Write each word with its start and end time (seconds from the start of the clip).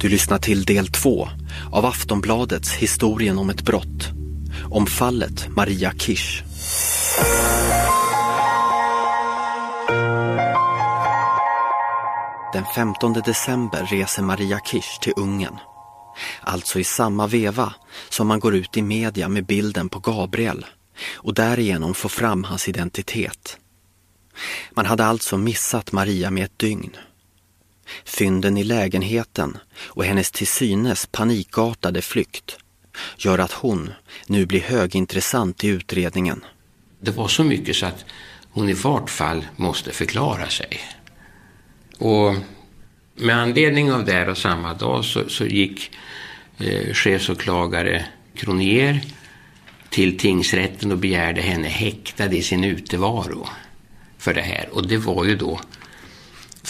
Du 0.00 0.08
lyssnar 0.08 0.38
till 0.38 0.64
del 0.64 0.88
två 0.88 1.28
av 1.72 1.86
Aftonbladets 1.86 2.72
Historien 2.72 3.38
om 3.38 3.50
ett 3.50 3.62
brott. 3.62 4.08
Om 4.70 4.86
fallet 4.86 5.48
Maria 5.48 5.92
Kirsch. 5.98 6.42
Den 12.52 12.64
15 12.74 13.12
december 13.12 13.86
reser 13.86 14.22
Maria 14.22 14.60
Kirsch 14.60 15.00
till 15.02 15.12
Ungern. 15.16 15.58
Alltså 16.40 16.78
i 16.78 16.84
samma 16.84 17.26
veva 17.26 17.74
som 18.08 18.26
man 18.26 18.40
går 18.40 18.54
ut 18.54 18.76
i 18.76 18.82
media 18.82 19.28
med 19.28 19.46
bilden 19.46 19.88
på 19.88 19.98
Gabriel 19.98 20.66
och 21.14 21.34
därigenom 21.34 21.94
får 21.94 22.08
fram 22.08 22.44
hans 22.44 22.68
identitet. 22.68 23.58
Man 24.70 24.86
hade 24.86 25.04
alltså 25.04 25.36
missat 25.36 25.92
Maria 25.92 26.30
med 26.30 26.44
ett 26.44 26.58
dygn. 26.58 26.96
Fynden 28.04 28.56
i 28.56 28.64
lägenheten 28.64 29.58
och 29.76 30.04
hennes 30.04 30.30
till 30.30 30.46
synes 30.46 31.06
panikartade 31.06 32.02
flykt 32.02 32.56
gör 33.18 33.38
att 33.38 33.52
hon 33.52 33.90
nu 34.26 34.46
blir 34.46 34.60
högintressant 34.60 35.64
i 35.64 35.68
utredningen. 35.68 36.44
Det 37.00 37.10
var 37.10 37.28
så 37.28 37.44
mycket 37.44 37.76
så 37.76 37.86
att 37.86 38.04
hon 38.50 38.68
i 38.68 38.72
vart 38.72 39.10
fall 39.10 39.46
måste 39.56 39.92
förklara 39.92 40.48
sig. 40.48 40.80
Och 41.98 42.34
med 43.14 43.36
anledning 43.36 43.92
av 43.92 44.04
det 44.04 44.30
och 44.30 44.38
samma 44.38 44.74
dag 44.74 45.04
så, 45.04 45.28
så 45.28 45.46
gick 45.46 45.90
eh, 46.58 46.94
chefsåklagare 46.94 48.04
Kronier 48.34 49.00
till 49.88 50.18
tingsrätten 50.18 50.92
och 50.92 50.98
begärde 50.98 51.40
henne 51.40 51.68
häktad 51.68 52.32
i 52.32 52.42
sin 52.42 52.64
utevaro 52.64 53.48
för 54.18 54.34
det 54.34 54.40
här. 54.40 54.68
Och 54.72 54.88
det 54.88 54.96
var 54.96 55.24
ju 55.24 55.36
då 55.36 55.60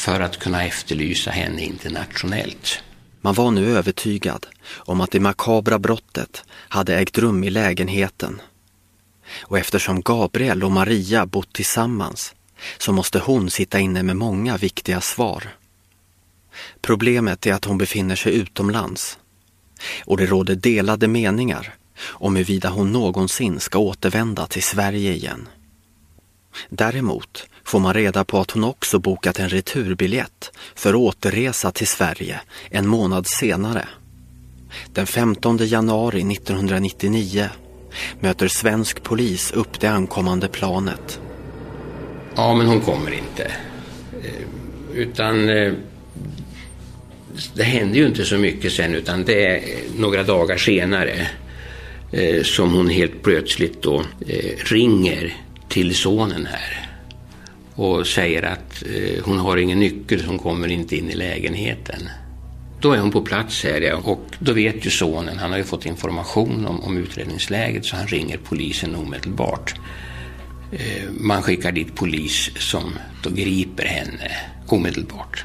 för 0.00 0.20
att 0.20 0.38
kunna 0.38 0.64
efterlysa 0.64 1.30
henne 1.30 1.62
internationellt. 1.62 2.82
Man 3.20 3.34
var 3.34 3.50
nu 3.50 3.76
övertygad 3.76 4.46
om 4.76 5.00
att 5.00 5.10
det 5.10 5.20
makabra 5.20 5.78
brottet 5.78 6.44
hade 6.48 6.98
ägt 6.98 7.18
rum 7.18 7.44
i 7.44 7.50
lägenheten. 7.50 8.40
Och 9.40 9.58
eftersom 9.58 10.00
Gabriel 10.00 10.64
och 10.64 10.72
Maria 10.72 11.26
bott 11.26 11.52
tillsammans 11.52 12.34
så 12.78 12.92
måste 12.92 13.18
hon 13.18 13.50
sitta 13.50 13.78
inne 13.78 14.02
med 14.02 14.16
många 14.16 14.56
viktiga 14.56 15.00
svar. 15.00 15.48
Problemet 16.80 17.46
är 17.46 17.54
att 17.54 17.64
hon 17.64 17.78
befinner 17.78 18.16
sig 18.16 18.34
utomlands 18.34 19.18
och 20.04 20.16
det 20.16 20.26
råder 20.26 20.54
delade 20.54 21.08
meningar 21.08 21.74
om 22.02 22.36
huruvida 22.36 22.68
hon 22.68 22.92
någonsin 22.92 23.60
ska 23.60 23.78
återvända 23.78 24.46
till 24.46 24.62
Sverige 24.62 25.12
igen. 25.12 25.48
Däremot 26.68 27.46
får 27.70 27.80
man 27.80 27.94
reda 27.94 28.24
på 28.24 28.40
att 28.40 28.50
hon 28.50 28.64
också 28.64 28.98
bokat 28.98 29.38
en 29.38 29.48
returbiljett 29.48 30.52
för 30.74 30.94
återresa 30.94 31.70
till 31.70 31.86
Sverige 31.86 32.40
en 32.70 32.88
månad 32.88 33.26
senare. 33.26 33.88
Den 34.92 35.06
15 35.06 35.58
januari 35.60 36.32
1999 36.32 37.48
möter 38.20 38.48
svensk 38.48 39.02
polis 39.02 39.52
upp 39.52 39.80
det 39.80 39.86
ankommande 39.86 40.48
planet. 40.48 41.20
Ja, 42.36 42.54
men 42.54 42.66
hon 42.66 42.80
kommer 42.80 43.10
inte. 43.10 43.44
Eh, 44.22 44.94
utan 44.94 45.48
eh, 45.48 45.72
det 47.54 47.64
hände 47.64 47.98
ju 47.98 48.06
inte 48.06 48.24
så 48.24 48.38
mycket 48.38 48.72
sen 48.72 48.94
utan 48.94 49.24
det 49.24 49.46
är 49.46 49.62
några 49.96 50.22
dagar 50.22 50.56
senare 50.56 51.28
eh, 52.12 52.42
som 52.42 52.72
hon 52.72 52.88
helt 52.88 53.22
plötsligt 53.22 53.82
då 53.82 54.04
ringer 54.64 55.36
till 55.68 55.94
sonen 55.94 56.46
här 56.46 56.89
och 57.80 58.06
säger 58.06 58.42
att 58.42 58.82
eh, 58.82 59.24
hon 59.24 59.38
har 59.38 59.56
ingen 59.56 59.78
nyckel, 59.78 60.24
hon 60.24 60.38
kommer 60.38 60.68
inte 60.68 60.96
in 60.96 61.10
i 61.10 61.14
lägenheten. 61.14 62.08
Då 62.80 62.92
är 62.92 62.98
hon 62.98 63.10
på 63.10 63.22
plats 63.22 63.64
här 63.64 63.80
ja, 63.80 63.96
och 63.96 64.24
då 64.38 64.52
vet 64.52 64.86
ju 64.86 64.90
sonen, 64.90 65.38
han 65.38 65.50
har 65.50 65.58
ju 65.58 65.64
fått 65.64 65.86
information 65.86 66.66
om, 66.66 66.80
om 66.80 66.98
utredningsläget 66.98 67.84
så 67.84 67.96
han 67.96 68.06
ringer 68.06 68.38
polisen 68.44 68.94
omedelbart. 68.94 69.74
Eh, 70.72 71.10
man 71.10 71.42
skickar 71.42 71.72
dit 71.72 71.94
polis 71.94 72.50
som 72.56 72.92
då 73.22 73.30
griper 73.30 73.84
henne 73.84 74.30
omedelbart. 74.66 75.44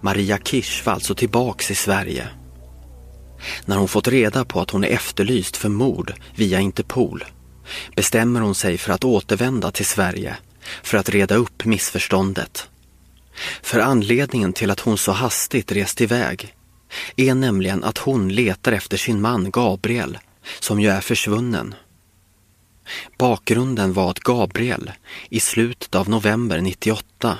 Maria 0.00 0.38
Kirsch 0.38 0.86
var 0.86 0.92
alltså 0.92 1.14
tillbaks 1.14 1.70
i 1.70 1.74
Sverige. 1.74 2.28
När 3.64 3.76
hon 3.76 3.88
fått 3.88 4.08
reda 4.08 4.44
på 4.44 4.60
att 4.60 4.70
hon 4.70 4.84
är 4.84 4.88
efterlyst 4.88 5.56
för 5.56 5.68
mord 5.68 6.12
via 6.34 6.60
Interpol 6.60 7.24
bestämmer 7.96 8.40
hon 8.40 8.54
sig 8.54 8.78
för 8.78 8.92
att 8.92 9.04
återvända 9.04 9.70
till 9.70 9.86
Sverige 9.86 10.36
för 10.82 10.98
att 10.98 11.08
reda 11.08 11.34
upp 11.34 11.64
missförståndet. 11.64 12.68
För 13.62 13.78
anledningen 13.80 14.52
till 14.52 14.70
att 14.70 14.80
hon 14.80 14.98
så 14.98 15.12
hastigt 15.12 15.72
rest 15.72 16.00
iväg 16.00 16.54
är 17.16 17.34
nämligen 17.34 17.84
att 17.84 17.98
hon 17.98 18.28
letar 18.28 18.72
efter 18.72 18.96
sin 18.96 19.20
man 19.20 19.50
Gabriel, 19.50 20.18
som 20.60 20.80
ju 20.80 20.88
är 20.88 21.00
försvunnen. 21.00 21.74
Bakgrunden 23.18 23.92
var 23.92 24.10
att 24.10 24.20
Gabriel 24.20 24.90
i 25.28 25.40
slutet 25.40 25.94
av 25.94 26.08
november 26.08 26.60
98 26.60 27.38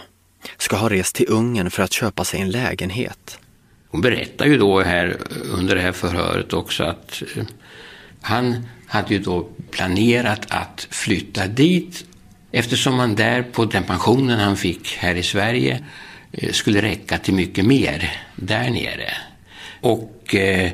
ska 0.56 0.76
ha 0.76 0.90
rest 0.90 1.14
till 1.14 1.26
Ungern 1.28 1.70
för 1.70 1.82
att 1.82 1.92
köpa 1.92 2.24
sig 2.24 2.40
en 2.40 2.50
lägenhet. 2.50 3.38
Hon 3.88 4.00
berättar 4.00 4.46
ju 4.46 4.58
då 4.58 4.80
här 4.80 5.16
under 5.52 5.74
det 5.74 5.80
här 5.80 5.92
förhöret 5.92 6.52
också 6.52 6.84
att 6.84 7.22
eh, 7.36 7.44
han 8.20 8.68
hade 8.86 9.14
ju 9.14 9.20
då 9.20 9.48
planerat 9.70 10.46
att 10.48 10.86
flytta 10.90 11.46
dit 11.46 12.04
eftersom 12.52 12.96
man 12.96 13.14
där 13.14 13.42
på 13.42 13.64
den 13.64 13.84
pensionen 13.84 14.40
han 14.40 14.56
fick 14.56 14.96
här 14.96 15.14
i 15.14 15.22
Sverige 15.22 15.84
eh, 16.32 16.52
skulle 16.52 16.82
räcka 16.82 17.18
till 17.18 17.34
mycket 17.34 17.64
mer 17.64 18.10
där 18.36 18.70
nere. 18.70 19.12
Och 19.80 20.34
eh, 20.34 20.72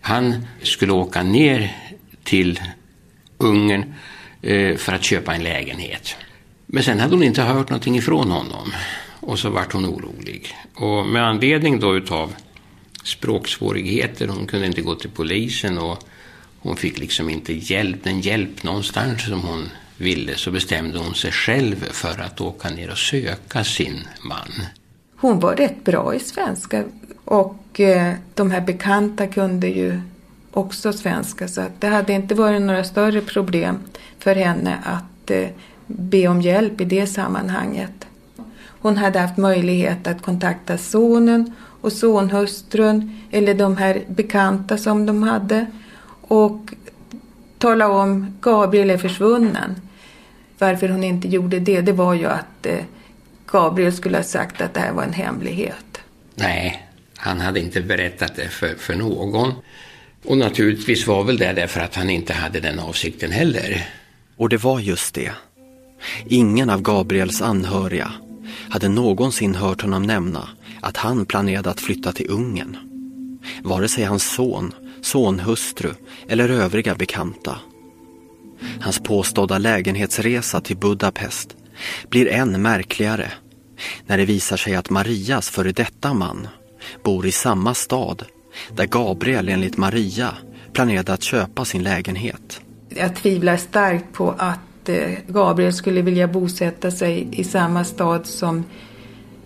han 0.00 0.46
skulle 0.62 0.92
åka 0.92 1.22
ner 1.22 1.76
till 2.24 2.60
Ungern 3.38 3.94
eh, 4.42 4.76
för 4.76 4.92
att 4.92 5.04
köpa 5.04 5.34
en 5.34 5.42
lägenhet. 5.42 6.16
Men 6.66 6.82
sen 6.82 7.00
hade 7.00 7.14
hon 7.14 7.22
inte 7.22 7.42
hört 7.42 7.70
någonting 7.70 7.96
ifrån 7.96 8.30
honom 8.30 8.72
och 9.20 9.38
så 9.38 9.50
vart 9.50 9.72
hon 9.72 9.86
orolig. 9.86 10.56
Och 10.74 11.06
med 11.06 11.26
anledning 11.26 11.80
då 11.80 11.96
utav 11.96 12.34
språksvårigheter, 13.04 14.28
hon 14.28 14.46
kunde 14.46 14.66
inte 14.66 14.82
gå 14.82 14.94
till 14.94 15.10
polisen 15.10 15.78
och 15.78 16.04
hon 16.58 16.76
fick 16.76 16.98
liksom 16.98 17.30
inte 17.30 17.52
hjälp, 17.52 18.04
den 18.04 18.20
hjälp 18.20 18.62
någonstans 18.62 19.24
som 19.24 19.40
hon 19.40 19.68
ville 20.00 20.36
så 20.36 20.50
bestämde 20.50 20.98
hon 20.98 21.14
sig 21.14 21.32
själv 21.32 21.84
för 21.90 22.20
att 22.20 22.40
åka 22.40 22.68
ner 22.68 22.90
och 22.90 22.98
söka 22.98 23.64
sin 23.64 24.00
man. 24.28 24.66
Hon 25.16 25.40
var 25.40 25.56
rätt 25.56 25.84
bra 25.84 26.14
i 26.14 26.18
svenska 26.18 26.84
och 27.24 27.80
eh, 27.80 28.14
de 28.34 28.50
här 28.50 28.60
bekanta 28.60 29.26
kunde 29.26 29.68
ju 29.68 30.00
också 30.52 30.92
svenska 30.92 31.48
så 31.48 31.60
att 31.60 31.80
det 31.80 31.86
hade 31.86 32.12
inte 32.12 32.34
varit 32.34 32.62
några 32.62 32.84
större 32.84 33.20
problem 33.20 33.78
för 34.18 34.34
henne 34.34 34.78
att 34.84 35.30
eh, 35.30 35.48
be 35.86 36.28
om 36.28 36.40
hjälp 36.40 36.80
i 36.80 36.84
det 36.84 37.06
sammanhanget. 37.06 38.06
Hon 38.66 38.96
hade 38.96 39.18
haft 39.18 39.36
möjlighet 39.36 40.06
att 40.06 40.22
kontakta 40.22 40.78
sonen 40.78 41.52
och 41.80 41.92
sonhustrun 41.92 43.20
eller 43.30 43.54
de 43.54 43.76
här 43.76 44.02
bekanta 44.08 44.78
som 44.78 45.06
de 45.06 45.22
hade 45.22 45.66
och 46.20 46.74
tala 47.58 47.88
om 47.88 48.36
Gabriel 48.40 48.90
är 48.90 48.98
försvunnen. 48.98 49.89
Varför 50.60 50.88
hon 50.88 51.04
inte 51.04 51.28
gjorde 51.28 51.60
det, 51.60 51.80
det 51.80 51.92
var 51.92 52.14
ju 52.14 52.26
att 52.26 52.66
eh, 52.66 52.84
Gabriel 53.46 53.92
skulle 53.92 54.16
ha 54.16 54.24
sagt 54.24 54.60
att 54.60 54.74
det 54.74 54.80
här 54.80 54.92
var 54.92 55.02
en 55.02 55.12
hemlighet. 55.12 56.00
Nej, 56.34 56.86
han 57.16 57.40
hade 57.40 57.60
inte 57.60 57.80
berättat 57.80 58.36
det 58.36 58.48
för, 58.48 58.74
för 58.78 58.94
någon. 58.94 59.52
Och 60.24 60.38
naturligtvis 60.38 61.06
var 61.06 61.24
väl 61.24 61.36
det 61.38 61.52
därför 61.52 61.80
att 61.80 61.94
han 61.94 62.10
inte 62.10 62.32
hade 62.32 62.60
den 62.60 62.78
avsikten 62.78 63.32
heller. 63.32 63.88
Och 64.36 64.48
det 64.48 64.56
var 64.56 64.80
just 64.80 65.14
det. 65.14 65.32
Ingen 66.26 66.70
av 66.70 66.82
Gabriels 66.82 67.42
anhöriga 67.42 68.12
hade 68.70 68.88
någonsin 68.88 69.54
hört 69.54 69.82
honom 69.82 70.02
nämna 70.02 70.48
att 70.80 70.96
han 70.96 71.26
planerade 71.26 71.70
att 71.70 71.80
flytta 71.80 72.12
till 72.12 72.30
Ungern. 72.30 72.76
Vare 73.62 73.88
sig 73.88 74.04
hans 74.04 74.32
son, 74.32 74.74
sonhustru 75.02 75.90
eller 76.28 76.48
övriga 76.48 76.94
bekanta. 76.94 77.56
Hans 78.80 78.98
påstådda 78.98 79.58
lägenhetsresa 79.58 80.60
till 80.60 80.76
Budapest 80.76 81.56
blir 82.08 82.28
än 82.28 82.62
märkligare 82.62 83.32
när 84.06 84.18
det 84.18 84.24
visar 84.24 84.56
sig 84.56 84.74
att 84.74 84.90
Marias 84.90 85.50
före 85.50 85.72
detta 85.72 86.14
man 86.14 86.48
bor 87.04 87.26
i 87.26 87.32
samma 87.32 87.74
stad 87.74 88.24
där 88.74 88.86
Gabriel 88.86 89.48
enligt 89.48 89.76
Maria 89.76 90.34
planerade 90.72 91.12
att 91.12 91.22
köpa 91.22 91.64
sin 91.64 91.82
lägenhet. 91.82 92.60
Jag 92.88 93.16
tvivlar 93.16 93.56
starkt 93.56 94.12
på 94.12 94.34
att 94.38 94.88
eh, 94.88 95.10
Gabriel 95.26 95.72
skulle 95.72 96.02
vilja 96.02 96.28
bosätta 96.28 96.90
sig 96.90 97.28
i 97.32 97.44
samma 97.44 97.84
stad 97.84 98.26
som 98.26 98.64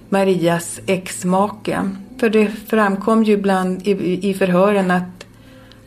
Marias 0.09 0.81
exmake. 0.87 1.91
För 2.21 2.31
det 2.31 2.51
framkom 2.69 3.25
ju 3.25 3.33
ibland 3.33 3.87
i 3.87 4.35
förhören 4.35 4.91
att 4.91 5.24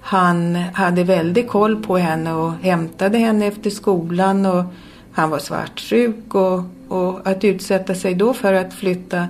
han 0.07 0.56
hade 0.56 1.04
väldigt 1.04 1.48
koll 1.48 1.83
på 1.83 1.98
henne 1.98 2.33
och 2.33 2.51
hämtade 2.51 3.18
henne 3.18 3.48
efter 3.48 3.69
skolan 3.69 4.45
och 4.45 4.63
han 5.12 5.30
var 5.30 5.39
svartsjuk 5.39 6.36
och, 6.36 6.63
och 6.88 7.27
att 7.27 7.44
utsätta 7.44 7.95
sig 7.95 8.15
då 8.15 8.33
för 8.33 8.54
att 8.54 8.74
flytta 8.74 9.27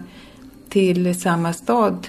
till 0.70 1.20
samma 1.20 1.54
stad 1.54 2.08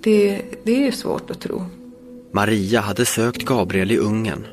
Det, 0.00 0.42
det 0.64 0.72
är 0.72 0.80
ju 0.80 0.92
svårt 0.92 1.30
att 1.30 1.40
tro. 1.40 1.64
Maria 2.32 2.80
hade 2.80 3.04
sökt 3.04 3.44
Gabriel 3.44 3.90
i 3.90 3.96
Ungern 3.98 4.46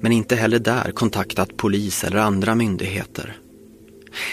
men 0.00 0.12
inte 0.12 0.36
heller 0.36 0.58
där 0.58 0.92
kontaktat 0.92 1.56
polis 1.56 2.04
eller 2.04 2.18
andra 2.18 2.54
myndigheter. 2.54 3.36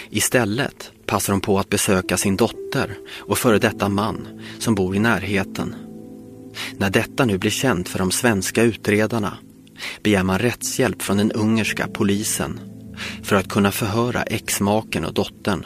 Istället 0.09 0.91
passar 1.05 1.33
hon 1.33 1.41
på 1.41 1.59
att 1.59 1.69
besöka 1.69 2.17
sin 2.17 2.37
dotter 2.37 2.97
och 3.19 3.37
före 3.37 3.59
detta 3.59 3.89
man 3.89 4.27
som 4.59 4.75
bor 4.75 4.95
i 4.95 4.99
närheten. 4.99 5.75
När 6.77 6.89
detta 6.89 7.25
nu 7.25 7.37
blir 7.37 7.51
känt 7.51 7.89
för 7.89 7.99
de 7.99 8.11
svenska 8.11 8.63
utredarna 8.63 9.37
begär 10.03 10.23
man 10.23 10.39
rättshjälp 10.39 11.01
från 11.01 11.17
den 11.17 11.31
ungerska 11.31 11.87
polisen 11.87 12.59
för 13.23 13.35
att 13.35 13.49
kunna 13.49 13.71
förhöra 13.71 14.23
exmaken 14.23 15.05
och 15.05 15.13
dottern. 15.13 15.65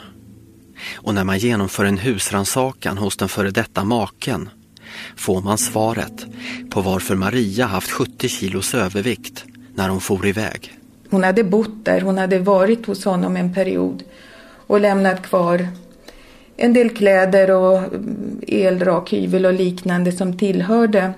Och 0.94 1.14
när 1.14 1.24
man 1.24 1.38
genomför 1.38 1.84
en 1.84 1.98
husransakan 1.98 2.98
hos 2.98 3.16
den 3.16 3.28
före 3.28 3.50
detta 3.50 3.84
maken 3.84 4.50
får 5.16 5.40
man 5.40 5.58
svaret 5.58 6.26
på 6.70 6.80
varför 6.80 7.14
Maria 7.14 7.66
haft 7.66 7.90
70 7.90 8.28
kilos 8.28 8.74
övervikt 8.74 9.44
när 9.74 9.88
hon 9.88 10.00
for 10.00 10.26
iväg. 10.26 10.78
Hon 11.10 11.24
hade 11.24 11.44
bott 11.44 11.84
där, 11.84 12.00
hon 12.00 12.18
hade 12.18 12.38
varit 12.38 12.86
hos 12.86 13.04
honom 13.04 13.36
en 13.36 13.54
period 13.54 14.02
och 14.66 14.80
lämnat 14.80 15.22
kvar 15.22 15.68
en 16.56 16.72
del 16.72 16.90
kläder 16.90 17.50
och 17.50 17.78
mm, 17.78 18.40
elrakhyvel 18.48 19.46
och 19.46 19.52
liknande 19.52 20.12
som 20.12 20.38
tillhörde 20.38 21.12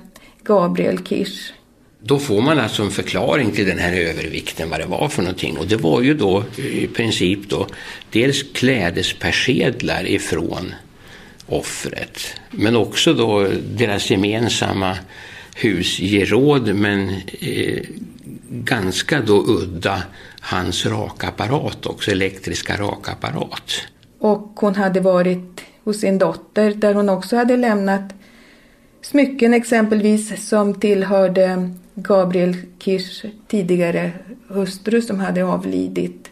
Gabriel 0.45 0.99
Kirsch. 1.05 1.53
Då 2.01 2.19
får 2.19 2.41
man 2.41 2.59
alltså 2.59 2.83
en 2.83 2.91
förklaring 2.91 3.51
till 3.51 3.67
den 3.67 3.79
här 3.79 3.93
övervikten, 3.93 4.71
vad 4.71 4.81
det 4.81 4.87
var 4.87 5.09
för 5.09 5.23
någonting. 5.23 5.59
Och 5.59 5.67
det 5.67 5.77
var 5.77 6.03
ju 6.03 6.15
då 6.15 6.45
i 6.57 6.87
princip 6.87 7.49
då 7.49 7.67
dels 8.11 8.43
klädespersedlar 8.53 10.07
ifrån 10.07 10.75
offret, 11.47 12.21
men 12.51 12.77
också 12.77 13.15
då 13.15 13.49
deras 13.77 14.11
gemensamma 14.11 14.99
husgeråd, 15.55 16.75
men 16.75 17.09
eh, 17.41 17.83
ganska 18.51 19.21
då 19.21 19.45
udda 19.47 20.03
hans 20.41 20.87
rakapparat 20.87 21.87
också, 21.87 22.11
elektriska 22.11 22.77
rakapparat. 22.77 23.87
Och 24.25 24.61
hon 24.61 24.75
hade 24.75 25.01
varit 25.01 25.61
hos 25.85 26.01
sin 26.01 26.19
dotter 26.19 26.71
där 26.71 26.95
hon 26.95 27.09
också 27.09 27.37
hade 27.37 27.57
lämnat 27.57 28.15
smycken 29.03 29.55
exempelvis 29.55 30.49
som 30.49 30.75
tillhörde 30.81 31.71
Gabriel 31.95 32.57
Kirsch 32.79 33.25
tidigare 33.49 34.13
hustru 34.49 35.03
som 35.03 35.21
hade 35.21 35.45
avlidit 35.45 36.31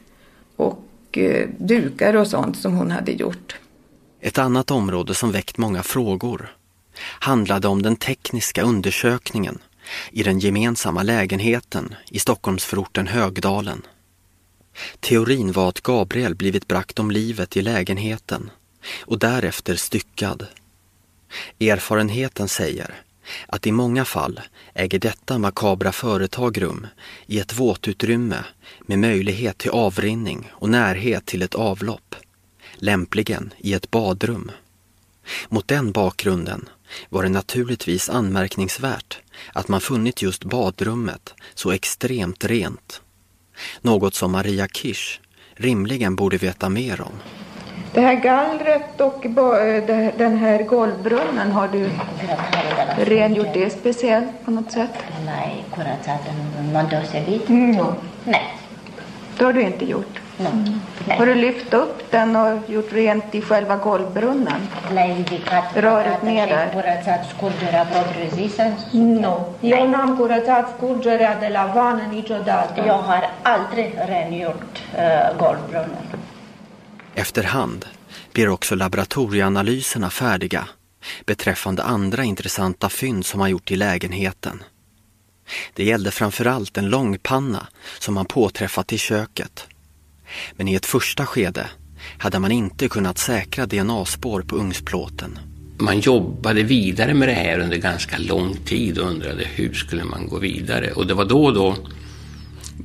och 0.57 0.85
eh, 1.13 1.49
dukar 1.59 2.17
och 2.17 2.27
sånt 2.27 2.57
som 2.57 2.77
hon 2.77 2.91
hade 2.91 3.13
gjort. 3.13 3.57
Ett 4.21 4.39
annat 4.39 4.71
område 4.71 5.15
som 5.15 5.33
väckt 5.33 5.59
många 5.59 5.83
frågor 5.83 6.57
handlade 7.19 7.69
om 7.69 7.83
den 7.83 7.97
tekniska 7.97 8.63
undersökningen 8.63 9.59
i 10.11 10.23
den 10.23 10.39
gemensamma 10.39 11.03
lägenheten 11.03 11.95
i 12.11 12.19
Stockholmsförorten 12.19 13.07
Högdalen. 13.07 13.83
Teorin 15.01 15.53
var 15.53 15.69
att 15.69 15.81
Gabriel 15.81 16.35
blivit 16.35 16.69
brakt 16.69 16.99
om 16.99 17.11
livet 17.11 17.57
i 17.57 17.63
lägenheten 17.63 18.51
och 19.01 19.19
därefter 19.19 19.77
styckad. 19.77 20.47
Erfarenheten 21.61 22.49
säger 22.49 23.03
att 23.47 23.67
i 23.67 23.73
många 23.73 24.05
fall 24.05 24.41
äger 24.75 24.99
detta 24.99 25.39
makabra 25.39 25.93
företag 25.93 26.63
rum 26.63 26.87
i 27.27 27.39
ett 27.39 27.59
våtutrymme 27.59 28.45
med 28.81 28.99
möjlighet 28.99 29.59
till 29.59 29.71
avrinning 29.71 30.53
och 30.53 30.69
närhet 30.69 31.27
till 31.27 31.43
ett 31.43 31.55
avlopp, 31.55 32.15
lämpligen 32.75 33.55
i 33.59 33.75
ett 33.75 33.91
badrum. 33.91 34.51
Mot 35.49 35.69
den 35.69 35.93
bakgrunden 35.93 36.69
var 37.09 37.23
det 37.23 37.29
naturligtvis 37.29 38.11
anmärkningsvärt 38.11 39.19
att 39.53 39.69
man 39.69 39.81
funnit 39.81 40.23
just 40.23 40.45
badrummet 40.45 41.35
så 41.55 41.71
extremt 41.71 42.45
rent. 42.45 43.03
Något 43.81 44.15
som 44.15 44.33
Maria 44.33 44.67
Kirsch 44.67 45.21
rimligen 45.55 46.17
borde 46.17 46.37
veta 46.37 46.69
mer 46.69 47.01
om. 47.01 47.13
Det 47.95 48.01
här 48.01 48.15
gallret 48.15 49.01
och 49.01 49.27
den 50.19 50.37
här 50.37 50.63
golvbrunnen, 50.63 51.53
har 51.53 51.69
du 51.69 51.91
rengjort 53.05 53.55
det 53.55 53.71
speciellt 53.71 54.45
på 54.45 54.51
något 54.51 54.73
sätt? 54.73 54.91
Nej, 55.25 55.65
curățat 55.75 56.21
în 56.59 56.73
mod 56.73 56.91
deosebit? 56.91 57.49
Mm. 57.49 57.87
Nej. 58.25 58.55
Det 59.39 59.45
har 59.45 59.53
du 59.53 59.63
inte 59.63 59.85
gjort? 59.85 60.21
Mm. 60.51 61.19
Har 61.19 61.27
du 61.27 61.35
lyft 61.35 61.75
upp 61.75 62.11
den 62.11 62.37
och 62.37 62.71
gjort 62.71 62.93
rent 62.93 63.35
i 63.35 63.41
själva 63.41 63.77
golvbrunnen? 63.77 64.69
L-ai 64.91 65.15
ridicat 65.15 65.65
Röret 65.75 66.23
ner 66.23 66.47
där. 66.47 66.71
curățat 66.73 67.27
scurgerea 67.37 67.85
propriu-zisă? 67.85 68.63
Nu, 68.93 69.55
eu 69.61 69.89
n-am 69.89 70.17
curățat 70.17 70.75
scurgerea 70.77 71.39
de 71.41 71.49
la 71.49 71.73
vană 71.75 72.03
niciodată. 72.11 72.83
Jag 72.87 72.99
har 72.99 73.31
aldrig 73.43 73.95
rengjort 74.07 74.79
uh, 74.95 75.37
golvbrunnen. 75.39 76.07
Efterhand 77.15 77.87
blir 78.33 78.49
också 78.49 78.75
laboratorieanalyserna 78.75 80.11
färdiga 80.11 80.69
beträffande 81.27 81.83
andra 81.83 82.25
intressanta 82.25 82.89
fynd 82.89 83.27
som 83.27 83.39
man 83.39 83.51
gjort 83.51 83.71
i 83.71 83.77
lägenheten. 83.77 84.63
Det 85.75 85.85
gällde 85.85 86.11
framförallt 86.11 86.79
en 86.79 86.89
långpanna 86.91 87.67
som 87.99 88.15
man 88.15 88.27
påträffat 88.27 88.93
i 88.93 88.99
köket. 88.99 89.67
Men 90.57 90.69
i 90.69 90.75
ett 90.75 90.87
första 90.87 91.27
skede 91.27 91.67
hade 92.19 92.39
man 92.39 92.53
inte 92.53 92.89
kunnat 92.89 93.19
säkra 93.19 93.67
DNA-spår 93.67 94.43
på 94.43 94.57
ugnsplåten. 94.57 95.39
Man 95.79 96.01
jobbade 96.01 96.63
vidare 96.63 97.15
med 97.15 97.29
det 97.29 97.35
här 97.35 97.59
under 97.59 97.77
ganska 97.77 98.19
lång 98.19 98.57
tid 98.57 98.99
och 98.99 99.11
undrade 99.11 99.45
hur 99.55 99.75
skulle 99.75 100.05
man 100.05 100.29
gå 100.29 100.39
vidare. 100.39 100.93
Och 100.93 101.07
det 101.07 101.15
var 101.15 101.25
då 101.25 101.45
och 101.45 101.55
då 101.55 101.77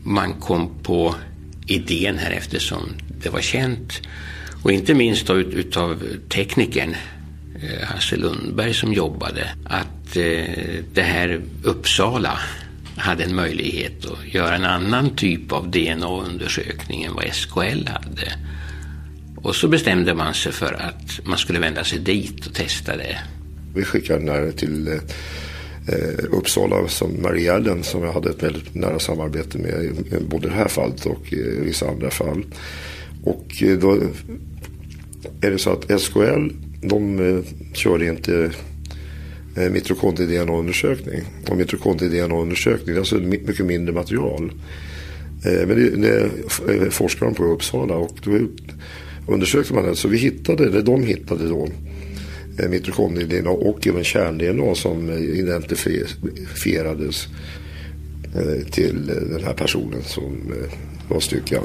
man 0.04 0.34
kom 0.34 0.70
på 0.84 1.16
idén 1.68 2.18
här 2.18 2.32
eftersom 2.32 2.90
det 3.24 3.30
var 3.30 3.42
känt. 3.42 4.02
Och 4.64 4.72
inte 4.72 4.94
minst 4.94 5.28
då 5.28 5.38
ut, 5.38 5.54
utav 5.54 6.04
teknikern 6.30 6.96
eh, 7.62 7.88
Hasse 7.88 8.16
Lundberg 8.16 8.74
som 8.74 8.94
jobbade, 8.94 9.50
att 9.66 10.18
eh, 10.18 10.84
det 10.94 11.02
här 11.02 11.42
Uppsala 11.64 12.40
hade 12.98 13.24
en 13.24 13.36
möjlighet 13.36 14.06
att 14.06 14.34
göra 14.34 14.56
en 14.56 14.66
annan 14.66 15.16
typ 15.16 15.52
av 15.52 15.72
DNA-undersökning 15.72 17.04
än 17.04 17.14
vad 17.14 17.26
SKL 17.34 17.88
hade. 17.88 18.34
Och 19.36 19.56
så 19.56 19.68
bestämde 19.68 20.14
man 20.14 20.34
sig 20.34 20.52
för 20.52 20.74
att 20.74 21.20
man 21.26 21.38
skulle 21.38 21.60
vända 21.60 21.84
sig 21.84 22.00
dit 22.00 22.46
och 22.46 22.54
testa 22.54 22.98
det. 22.98 23.18
Vi 23.76 23.84
skickade 23.84 24.26
den 24.26 24.54
till 24.54 24.88
eh, 24.88 26.26
Uppsala 26.31 26.88
som 26.88 27.21
Marie 27.21 27.54
Ellen 27.54 27.83
som 27.83 28.04
jag 28.04 28.14
hade 28.14 28.30
ett 28.30 28.44
väldigt 28.44 28.76
nära 28.76 29.00
samarbete 29.00 29.57
med 29.57 29.95
både 30.30 30.48
i 30.48 30.50
det 30.50 30.56
här 30.56 30.68
fallet 30.68 31.06
och 31.06 31.33
i 31.33 31.60
vissa 31.62 31.90
andra 31.90 32.10
fall. 32.10 32.45
Och 33.24 33.64
eh, 33.64 33.78
då 33.78 33.94
är 35.42 35.52
det 35.52 35.57
så 35.57 35.71
att 35.71 36.02
SKL 36.02 36.50
de 36.81 37.19
eh, 37.19 37.44
körde 37.74 38.07
inte 38.07 38.52
Eh, 39.57 39.71
mitokondrie-DNA-undersökning. 39.71 41.21
Och 41.49 41.57
mitokondrie-DNA-undersökning 41.57 42.95
är 42.95 42.99
alltså 42.99 43.16
mycket 43.16 43.66
mindre 43.66 43.94
material. 43.94 44.52
Eh, 45.45 45.68
men 45.68 45.69
det, 45.69 45.90
det 45.90 46.30
eh, 46.73 46.90
forskar 46.90 47.26
de 47.26 47.35
på 47.35 47.44
i 47.44 47.47
Uppsala 47.47 47.95
och 47.95 48.18
då 48.23 48.31
undersökte 49.28 49.73
man 49.73 49.83
det. 49.83 49.95
Så 49.95 50.07
vi 50.07 50.18
hittade, 50.18 50.66
eller 50.66 50.81
de 50.81 51.04
hittade 51.04 51.47
då 51.47 51.68
eh, 52.59 52.69
mitokondrie-DNA 52.69 53.49
och 53.49 53.87
även 53.87 54.04
kärn-DNA 54.04 54.76
som 54.76 55.09
eh, 55.09 55.40
identifierades 55.40 57.28
till 58.71 59.06
den 59.06 59.44
här 59.44 59.54
personen 59.54 60.04
som 60.04 60.54
var 61.09 61.19
styckad. 61.19 61.64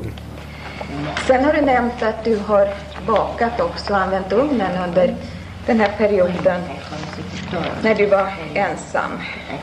Sen 1.26 1.44
har 1.44 1.52
du 1.52 1.60
nämnt 1.60 2.02
att 2.02 2.24
du 2.24 2.36
har 2.36 2.68
bakat 3.06 3.60
också 3.60 3.92
och 3.92 3.98
använt 3.98 4.32
ugnen 4.32 4.88
under 4.88 5.16
den 5.66 5.80
här 5.80 5.92
perioden 5.98 6.60
när 7.82 7.94
du 7.94 8.06
var 8.06 8.26
ensam. 8.54 9.10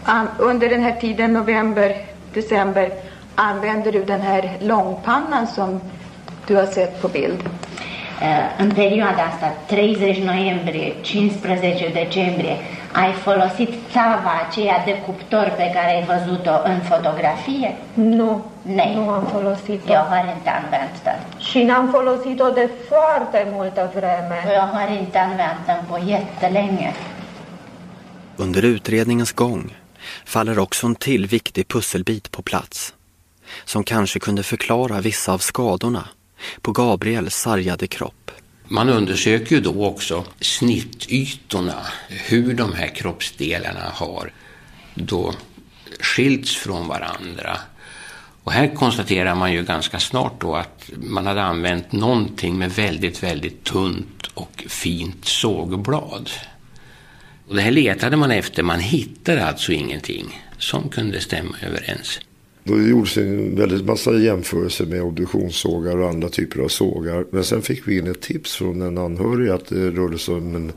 An- 0.04 0.30
under 0.40 0.70
den 0.70 0.84
här 0.84 0.96
tiden, 1.00 1.34
november, 1.34 1.96
december, 2.34 2.90
använder 3.36 3.92
du 3.92 4.04
den 4.04 4.22
här 4.22 4.50
långpannan 4.60 5.48
som 5.48 5.82
du 6.48 6.56
har 6.56 6.66
sett 6.66 7.02
på 7.02 7.08
bild. 7.08 7.44
Uh, 8.22 8.28
În 8.62 8.72
perioada 8.72 9.24
asta, 9.24 9.52
30 9.68 10.24
noiembrie, 10.26 10.94
15 11.04 11.90
decembrie, 11.94 12.58
ai 12.94 13.12
folosit 13.14 13.70
țava 13.92 14.32
aceea 14.48 14.82
de 14.86 14.96
cuptor 15.06 15.54
pe 15.58 15.72
care 15.74 15.90
ai 15.96 16.04
văzut-o 16.06 16.52
în 16.64 16.80
fotografie? 16.80 17.76
Nu, 17.94 18.42
Nej. 18.62 18.94
nu 18.96 19.10
am 19.10 19.24
folosit-o. 19.34 19.92
Jag 19.94 20.04
har 20.04 20.26
inte 20.36 20.50
använt 20.50 21.04
den. 21.04 21.20
Și 21.40 21.64
n-am 21.64 21.88
folosit-o 21.92 22.50
de 22.50 22.70
foarte 22.90 23.48
multă 23.56 23.82
Och 23.82 23.94
vreme. 23.96 24.38
jag 24.54 24.68
har 24.78 24.90
inte 25.02 25.20
använt 25.20 25.62
den 25.66 25.80
på 25.90 25.98
jättelänge. 26.06 26.92
Under 28.40 28.66
utredningens 28.66 29.32
gång 29.32 29.76
faller 30.26 30.60
också 30.60 30.88
en 30.88 30.96
till 30.96 31.28
viktig 31.28 31.68
pusselbit 31.68 32.32
på 32.32 32.42
plats 32.42 32.94
som 33.66 33.84
kanske 33.84 34.20
kunde 34.20 34.44
förklara 34.44 35.02
vissa 35.02 35.34
av 35.34 35.38
skadorna 35.38 36.10
på 36.62 36.72
Gabriels 36.72 37.36
sargade 37.36 37.88
kropp. 37.88 38.32
Man 38.68 38.90
undersöker 38.90 39.56
ju 39.56 39.62
då 39.62 39.86
också 39.86 40.26
snittytorna, 40.40 41.86
hur 42.10 42.54
de 42.54 42.74
här 42.74 42.88
kroppsdelarna 42.88 43.90
har 43.94 44.32
då 44.94 45.34
skilts 46.00 46.56
från 46.56 46.88
varandra. 46.88 47.58
Och 48.44 48.52
här 48.52 48.76
konstaterar 48.76 49.36
man 49.36 49.54
ju 49.54 49.64
ganska 49.64 50.00
snart 50.00 50.42
då 50.42 50.56
att 50.56 50.90
man 50.96 51.28
hade 51.28 51.44
använt 51.44 51.92
någonting 51.92 52.58
med 52.58 52.72
väldigt, 52.72 53.24
väldigt 53.24 53.64
tunt 53.64 54.28
och 54.34 54.66
fint 54.68 55.26
sågblad. 55.26 56.30
Och 57.50 57.56
det 57.56 57.62
här 57.62 57.72
letade 57.72 58.18
man 58.18 58.32
efter, 58.32 58.64
man 58.64 58.80
hittade 58.80 59.46
alltså 59.46 59.72
ingenting 59.72 60.42
som 60.58 60.90
kunde 60.90 61.22
stämma 61.22 61.56
överens. 61.68 62.20
Då 62.64 62.82
gjordes 62.82 63.18
en 63.18 63.56
väldigt 63.56 63.86
massa 63.86 64.14
jämförelser 64.14 64.86
med 64.86 65.02
obduktionssågar 65.02 65.98
och 65.98 66.10
andra 66.10 66.30
typer 66.30 66.60
av 66.60 66.68
sågar. 66.68 67.26
Men 67.32 67.44
sen 67.44 67.62
fick 67.62 67.88
vi 67.88 67.98
in 67.98 68.08
ett 68.08 68.22
tips 68.22 68.56
från 68.56 68.82
en 68.82 68.98
anhörig 68.98 69.50
att 69.50 69.66
det 69.66 69.92
rörde 69.92 70.18
sig 70.18 70.34
om 70.34 70.56
en... 70.56 70.72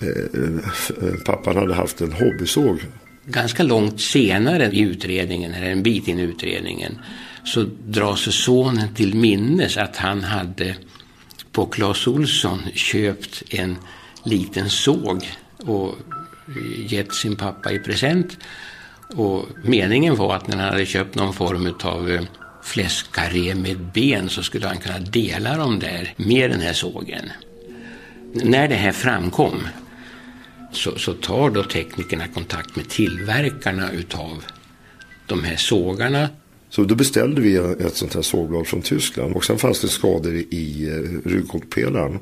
Eh, 0.00 1.14
pappan 1.24 1.56
hade 1.56 1.74
haft 1.74 2.00
en 2.00 2.12
hobbysåg. 2.12 2.78
Ganska 3.26 3.62
långt 3.62 4.00
senare 4.00 4.70
i 4.72 4.80
utredningen, 4.80 5.54
eller 5.54 5.70
en 5.70 5.82
bit 5.82 6.08
in 6.08 6.18
i 6.18 6.22
utredningen, 6.22 6.98
så 7.44 7.66
drar 7.86 8.16
sig 8.16 8.32
sonen 8.32 8.94
till 8.94 9.14
minnes 9.14 9.76
att 9.76 9.96
han 9.96 10.24
hade 10.24 10.76
på 11.52 11.66
Clas 11.66 12.06
Olsson 12.06 12.58
köpt 12.74 13.42
en 13.50 13.76
liten 14.24 14.70
såg 14.70 15.24
och 15.58 15.94
gett 16.88 17.14
sin 17.14 17.36
pappa 17.36 17.72
i 17.72 17.78
present. 17.78 18.38
Och 19.16 19.46
meningen 19.62 20.16
var 20.16 20.36
att 20.36 20.48
när 20.48 20.56
han 20.56 20.68
hade 20.68 20.86
köpt 20.86 21.14
någon 21.14 21.32
form 21.32 21.74
av 21.82 22.10
eh, 22.10 22.22
fläskkarré 22.62 23.54
med 23.54 23.78
ben 23.78 24.28
så 24.28 24.42
skulle 24.42 24.66
han 24.66 24.78
kunna 24.78 24.98
dela 24.98 25.56
dem 25.56 25.78
där 25.78 26.14
med 26.16 26.50
den 26.50 26.60
här 26.60 26.72
sågen. 26.72 27.30
När 28.32 28.68
det 28.68 28.74
här 28.74 28.92
framkom 28.92 29.68
så, 30.72 30.98
så 30.98 31.12
tar 31.12 31.50
då 31.50 31.62
teknikerna 31.62 32.28
kontakt 32.28 32.76
med 32.76 32.88
tillverkarna 32.88 33.92
utav 33.92 34.44
de 35.26 35.44
här 35.44 35.56
sågarna. 35.56 36.28
Så 36.70 36.84
då 36.84 36.94
beställde 36.94 37.40
vi 37.40 37.56
ett 37.56 37.96
sånt 37.96 38.14
här 38.14 38.22
sågblad 38.22 38.66
från 38.66 38.82
Tyskland 38.82 39.36
och 39.36 39.44
sen 39.44 39.58
fanns 39.58 39.80
det 39.80 39.88
skador 39.88 40.34
i 40.34 40.88
eh, 40.88 41.28
ryggkotpelaren. 41.28 41.30
ryggkottpelaren 41.30 42.20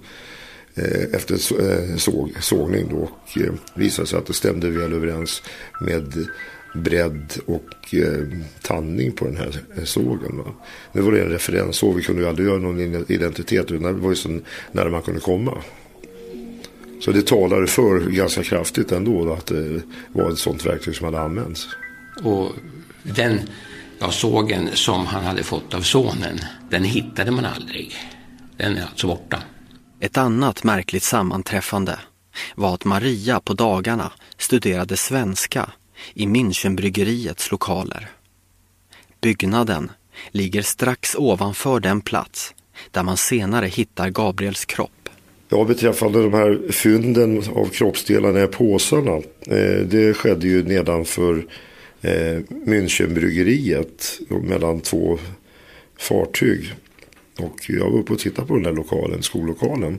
Eh, 0.75 1.15
efter 1.15 1.35
eh, 1.35 1.97
såg, 1.97 2.33
sågning 2.41 2.89
då 2.91 2.97
och 2.97 3.43
eh, 3.43 3.53
visade 3.75 4.09
sig 4.09 4.19
att 4.19 4.27
det 4.27 4.33
stämde 4.33 4.71
väl 4.71 4.93
överens 4.93 5.43
med 5.81 6.27
bredd 6.75 7.33
och 7.47 7.95
eh, 7.95 8.39
tandning 8.63 9.13
på 9.13 9.25
den 9.25 9.37
här 9.37 9.61
sågen. 9.85 10.37
Va? 10.39 10.45
Nu 10.93 11.01
var 11.01 11.13
det 11.13 11.23
en 11.23 11.29
referenssåg, 11.29 11.97
vi 11.97 12.03
kunde 12.03 12.23
ju 12.23 12.29
aldrig 12.29 12.49
göra 12.49 12.59
någon 12.59 13.05
identitet. 13.09 13.69
Det 13.69 13.79
var 13.79 14.11
ju 14.11 14.17
så 14.17 14.41
nära 14.73 14.91
man 14.91 15.03
kunde 15.03 15.21
komma. 15.21 15.59
Så 17.01 17.13
det 17.13 17.27
talade 17.27 17.67
för 17.67 18.01
ganska 18.01 18.43
kraftigt 18.43 18.93
ändå 18.93 19.25
då, 19.25 19.33
att 19.33 19.47
det 19.47 19.83
var 20.13 20.31
ett 20.31 20.39
sånt 20.39 20.67
verktyg 20.67 20.97
som 20.97 21.05
hade 21.05 21.21
använts. 21.21 21.69
Och 22.23 22.53
den 23.03 23.41
ja, 23.99 24.11
sågen 24.11 24.69
som 24.73 25.07
han 25.07 25.25
hade 25.25 25.43
fått 25.43 25.75
av 25.75 25.81
sonen, 25.81 26.39
den 26.71 26.85
hittade 26.85 27.31
man 27.31 27.45
aldrig. 27.45 27.95
Den 28.57 28.77
är 28.77 28.83
alltså 28.83 29.07
borta. 29.07 29.43
Ett 30.03 30.17
annat 30.17 30.65
märkligt 30.65 31.03
sammanträffande 31.03 31.99
var 32.55 32.75
att 32.75 32.85
Maria 32.85 33.41
på 33.41 33.55
dagarna 33.55 34.13
studerade 34.39 34.97
svenska 34.97 35.71
i 36.15 36.27
Münchenbryggeriets 36.27 37.51
lokaler. 37.51 38.11
Byggnaden 39.21 39.91
ligger 40.31 40.63
strax 40.63 41.15
ovanför 41.15 41.81
den 41.81 42.01
plats 42.01 42.55
där 42.91 43.03
man 43.03 43.17
senare 43.17 43.67
hittar 43.67 44.11
Gabriels 44.11 44.65
kropp. 44.65 45.09
Ja, 45.49 45.65
beträffande 45.65 46.23
de 46.23 46.33
här 46.33 46.73
fynden 46.73 47.43
av 47.55 47.69
kroppsdelarna 47.69 48.43
i 48.43 48.47
påsarna. 48.47 49.17
Eh, 49.47 49.87
det 49.87 50.15
skedde 50.17 50.49
ju 50.49 50.63
nedanför 50.65 51.47
eh, 52.01 52.39
Münchenbryggeriet 52.67 54.21
mellan 54.29 54.81
två 54.81 55.19
fartyg. 55.99 56.75
Och 57.39 57.57
jag 57.69 57.91
var 57.91 57.99
uppe 57.99 58.13
och 58.13 58.19
tittade 58.19 58.49
på 58.49 58.55
den 58.55 58.63
där 58.63 58.73
lokalen, 58.73 59.23
skollokalen. 59.23 59.99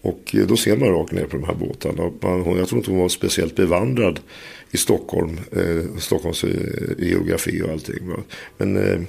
Och 0.00 0.34
eh, 0.34 0.46
då 0.46 0.56
ser 0.56 0.76
man 0.76 0.88
rakt 0.88 1.12
ner 1.12 1.24
på 1.24 1.36
de 1.36 1.44
här 1.44 1.54
båtarna. 1.54 2.12
Man, 2.20 2.56
jag 2.56 2.68
tror 2.68 2.78
inte 2.78 2.90
hon 2.90 3.00
var 3.00 3.08
speciellt 3.08 3.56
bevandrad 3.56 4.20
i 4.70 4.76
Stockholm, 4.76 5.40
eh, 5.52 5.98
Stockholms 5.98 6.44
eh, 6.44 6.50
geografi 6.98 7.62
och 7.62 7.70
allting. 7.70 8.08
Va? 8.08 8.16
Men 8.58 8.76
eh, 8.76 9.00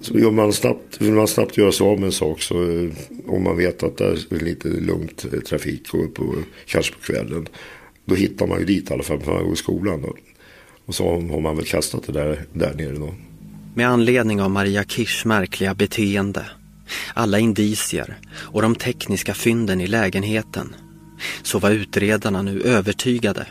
så 0.00 0.14
vill, 0.14 0.30
man 0.30 0.52
snabbt, 0.52 1.00
vill 1.00 1.12
man 1.12 1.28
snabbt 1.28 1.56
göra 1.56 1.72
sig 1.72 1.86
av 1.86 1.98
med 1.98 2.06
en 2.06 2.12
sak 2.12 2.42
så 2.42 2.70
eh, 2.70 2.90
om 3.26 3.42
man 3.42 3.56
vet 3.56 3.82
att 3.82 3.96
det 3.96 4.04
är 4.04 4.44
lite 4.44 4.68
lugnt 4.68 5.24
eh, 5.32 5.40
trafik 5.40 5.94
och 5.94 6.14
på, 6.14 6.34
kanske 6.66 6.94
på 6.94 7.00
kvällen. 7.00 7.48
Då 8.04 8.14
hittar 8.14 8.46
man 8.46 8.58
ju 8.58 8.64
dit 8.64 8.90
i 8.90 8.94
alla 8.94 9.02
fall 9.02 9.20
för 9.20 9.32
man 9.32 9.44
går 9.44 9.52
i 9.52 9.56
skolan. 9.56 10.02
Då. 10.02 10.16
Och 10.86 10.94
så 10.94 11.10
har 11.10 11.40
man 11.40 11.56
väl 11.56 11.66
kastat 11.66 12.06
det 12.06 12.12
där, 12.12 12.44
där 12.52 12.74
nere 12.74 12.92
då. 12.92 13.14
Med 13.74 13.88
anledning 13.88 14.42
av 14.42 14.50
Maria 14.50 14.84
Kirchs 14.84 15.24
märkliga 15.24 15.74
beteende, 15.74 16.46
alla 17.14 17.38
indicier 17.38 18.18
och 18.34 18.62
de 18.62 18.74
tekniska 18.74 19.34
fynden 19.34 19.80
i 19.80 19.86
lägenheten 19.86 20.74
så 21.42 21.58
var 21.58 21.70
utredarna 21.70 22.42
nu 22.42 22.62
övertygade 22.62 23.46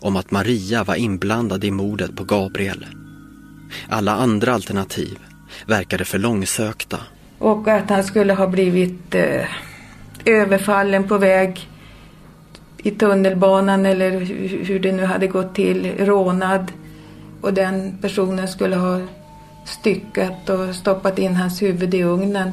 om 0.00 0.16
att 0.16 0.30
Maria 0.30 0.84
var 0.84 0.94
inblandad 0.94 1.64
i 1.64 1.70
mordet 1.70 2.16
på 2.16 2.24
Gabriel. 2.24 2.86
Alla 3.88 4.12
andra 4.12 4.54
alternativ 4.54 5.18
verkade 5.66 6.04
för 6.04 6.18
långsökta. 6.18 6.98
Och 7.38 7.68
att 7.68 7.90
han 7.90 8.04
skulle 8.04 8.32
ha 8.34 8.46
blivit 8.46 9.14
eh, 9.14 9.46
överfallen 10.24 11.08
på 11.08 11.18
väg 11.18 11.68
i 12.78 12.90
tunnelbanan 12.90 13.86
eller 13.86 14.10
hur 14.64 14.80
det 14.80 14.92
nu 14.92 15.04
hade 15.04 15.26
gått 15.26 15.54
till, 15.54 15.92
rånad. 15.98 16.72
Och 17.40 17.54
den 17.54 17.98
personen 18.00 18.48
skulle 18.48 18.76
ha 18.76 19.00
styckat 19.64 20.50
och 20.50 20.74
stoppat 20.74 21.18
in 21.18 21.34
hans 21.34 21.62
huvud 21.62 21.94
i 21.94 22.02
ugnen. 22.02 22.52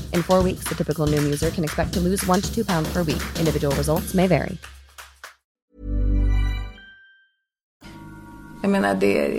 In 0.13 0.23
four 0.23 0.43
weeks, 0.43 0.63
the 0.69 0.75
typical 0.75 1.07
Noom 1.07 1.25
user 1.31 1.51
can 1.51 1.63
expect 1.63 1.93
to 1.93 1.99
lose 1.99 2.27
one 2.27 2.41
to 2.41 2.53
two 2.55 2.65
pounds 2.65 2.93
per 2.93 3.03
week. 3.03 3.21
Individual 3.39 3.75
results 3.75 4.13
may 4.13 4.27
vary. 4.27 4.57
Jag 8.61 8.71
menar, 8.71 8.95
det 8.95 9.31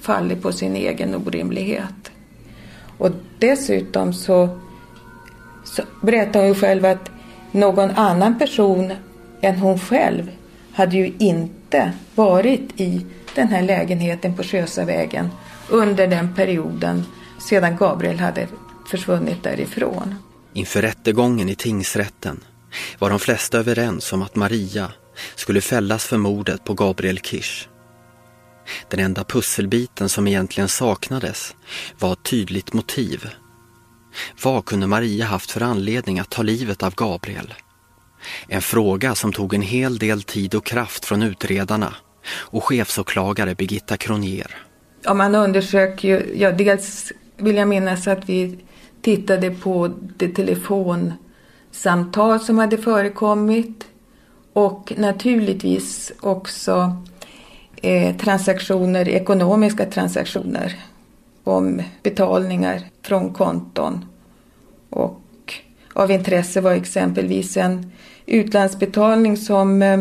faller 0.00 0.36
på 0.36 0.52
sin 0.52 0.76
egen 0.76 1.14
orimlighet. 1.14 2.10
Och 2.98 3.10
dessutom 3.38 4.12
så, 4.12 4.58
så 5.64 5.82
berättar 6.00 6.40
hon 6.40 6.48
ju 6.48 6.54
själv 6.54 6.84
att 6.84 7.10
någon 7.52 7.90
annan 7.90 8.38
person 8.38 8.92
än 9.40 9.56
hon 9.56 9.78
själv 9.78 10.30
hade 10.72 10.96
ju 10.96 11.12
inte 11.18 11.92
varit 12.14 12.80
i 12.80 13.06
den 13.34 13.48
här 13.48 13.62
lägenheten 13.62 14.36
på 14.36 14.42
Sjösavägen 14.42 15.28
under 15.70 16.06
den 16.06 16.34
perioden 16.34 17.04
sedan 17.38 17.76
Gabriel 17.76 18.18
hade 18.18 18.46
försvunnit 18.88 19.42
därifrån. 19.42 20.14
Inför 20.54 20.82
rättegången 20.82 21.48
i 21.48 21.54
tingsrätten 21.54 22.44
var 22.98 23.10
de 23.10 23.18
flesta 23.18 23.58
överens 23.58 24.12
om 24.12 24.22
att 24.22 24.36
Maria 24.36 24.92
skulle 25.34 25.60
fällas 25.60 26.04
för 26.04 26.16
mordet 26.16 26.64
på 26.64 26.74
Gabriel 26.74 27.18
Kirsch. 27.18 27.68
Den 28.90 29.00
enda 29.00 29.24
pusselbiten 29.24 30.08
som 30.08 30.26
egentligen 30.26 30.68
saknades 30.68 31.54
var 31.98 32.12
ett 32.12 32.22
tydligt 32.22 32.72
motiv. 32.72 33.28
Vad 34.42 34.64
kunde 34.64 34.86
Maria 34.86 35.26
haft 35.26 35.50
för 35.50 35.60
anledning 35.60 36.18
att 36.18 36.30
ta 36.30 36.42
livet 36.42 36.82
av 36.82 36.94
Gabriel? 36.94 37.54
En 38.48 38.62
fråga 38.62 39.14
som 39.14 39.32
tog 39.32 39.54
en 39.54 39.62
hel 39.62 39.98
del 39.98 40.22
tid 40.22 40.54
och 40.54 40.66
kraft 40.66 41.04
från 41.04 41.22
utredarna 41.22 41.94
och 42.30 42.64
chefsåklagare 42.64 43.54
Birgitta 43.54 43.96
Kronier. 43.96 44.56
Ja, 45.02 45.14
man 45.14 45.34
undersöker 45.34 46.08
ju, 46.08 46.34
ja, 46.36 46.52
dels 46.52 47.12
vill 47.36 47.56
jag 47.56 47.68
minnas 47.68 48.08
att 48.08 48.28
vi 48.28 48.58
tittade 49.00 49.50
på 49.50 49.90
det 50.16 50.28
telefonsamtal 50.28 52.40
som 52.40 52.58
hade 52.58 52.78
förekommit 52.78 53.84
och 54.52 54.92
naturligtvis 54.96 56.12
också 56.20 56.96
eh, 57.82 58.16
transaktioner, 58.16 59.08
ekonomiska 59.08 59.86
transaktioner 59.86 60.76
om 61.44 61.82
betalningar 62.02 62.82
från 63.02 63.34
konton 63.34 64.04
och 64.90 65.20
av 65.92 66.10
intresse 66.10 66.60
var 66.60 66.72
exempelvis 66.72 67.56
en 67.56 67.92
utlandsbetalning 68.26 69.36
som 69.36 69.82
eh, 69.82 69.98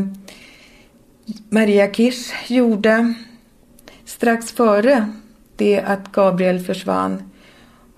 Maria 1.49 1.93
Kirsch 1.93 2.51
gjorde 2.51 3.13
strax 4.05 4.51
före 4.51 5.13
det 5.55 5.79
att 5.79 6.11
Gabriel 6.11 6.59
försvann. 6.59 7.31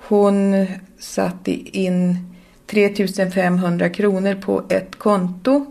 Hon 0.08 0.68
satte 1.00 1.51
in 1.77 2.18
3500 2.68 3.89
kronor 3.89 4.36
på 4.36 4.63
ett 4.70 4.96
konto 4.96 5.65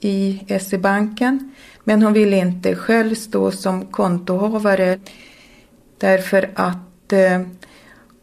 i 0.00 0.44
SE-banken. 0.60 1.54
Men 1.84 2.02
hon 2.02 2.12
ville 2.12 2.36
inte 2.36 2.76
själv 2.76 3.14
stå 3.14 3.50
som 3.50 3.86
kontohavare 3.86 4.98
därför 5.98 6.50
att 6.54 7.12
eh, 7.12 7.40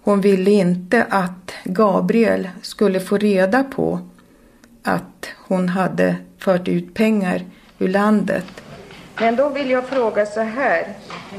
hon 0.01 0.21
ville 0.21 0.51
inte 0.51 1.03
att 1.03 1.51
Gabriel 1.63 2.49
skulle 2.61 2.99
få 2.99 3.17
reda 3.17 3.63
på 3.63 3.99
att 4.83 5.27
hon 5.47 5.69
hade 5.69 6.15
fört 6.37 6.67
ut 6.67 6.93
pengar 6.93 7.45
ur 7.79 7.87
landet. 7.87 8.45
Men 9.19 9.35
då 9.35 9.49
vill 9.49 9.69
jag 9.69 9.87
fråga 9.87 10.25
så 10.25 10.41
här. 10.41 10.93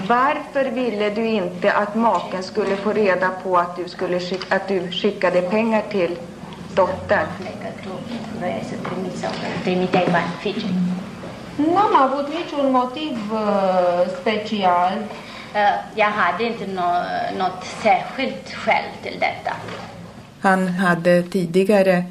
Varför 0.09 0.65
ville 0.65 1.11
du 1.11 1.27
inte 1.27 1.73
att 1.73 1.95
maken 1.95 2.43
skulle 2.43 2.77
få 2.77 2.93
reda 2.93 3.31
på 3.43 3.59
att 3.59 3.77
du, 3.77 3.89
skulle 3.89 4.21
skicka, 4.21 4.57
att 4.57 4.69
du 4.69 4.93
skickade 4.93 5.43
pengar 5.43 5.83
till 5.91 6.17
dottern? 6.75 7.27
N-am 11.59 11.97
avut 11.97 12.29
niciun 12.29 12.73
motiv 12.73 13.19
uh, 13.33 14.09
special. 14.21 14.93
Uh, 15.55 15.61
jag 15.95 16.11
hade 16.11 16.45
inte 16.45 16.67
no 16.67 17.05
något 17.39 17.65
särskilt 17.83 18.55
skäl 18.55 18.85
till 19.03 19.21
detta. 19.21 19.57
Han 20.41 20.69
hade 20.69 21.23
tidigare 21.23 22.05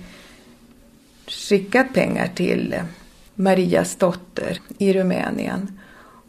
skickat 1.27 1.93
pengar 1.93 2.27
till 2.35 2.75
Marias 3.39 3.95
dotter 3.95 4.59
i 4.77 4.93
Rumänien. 4.93 5.79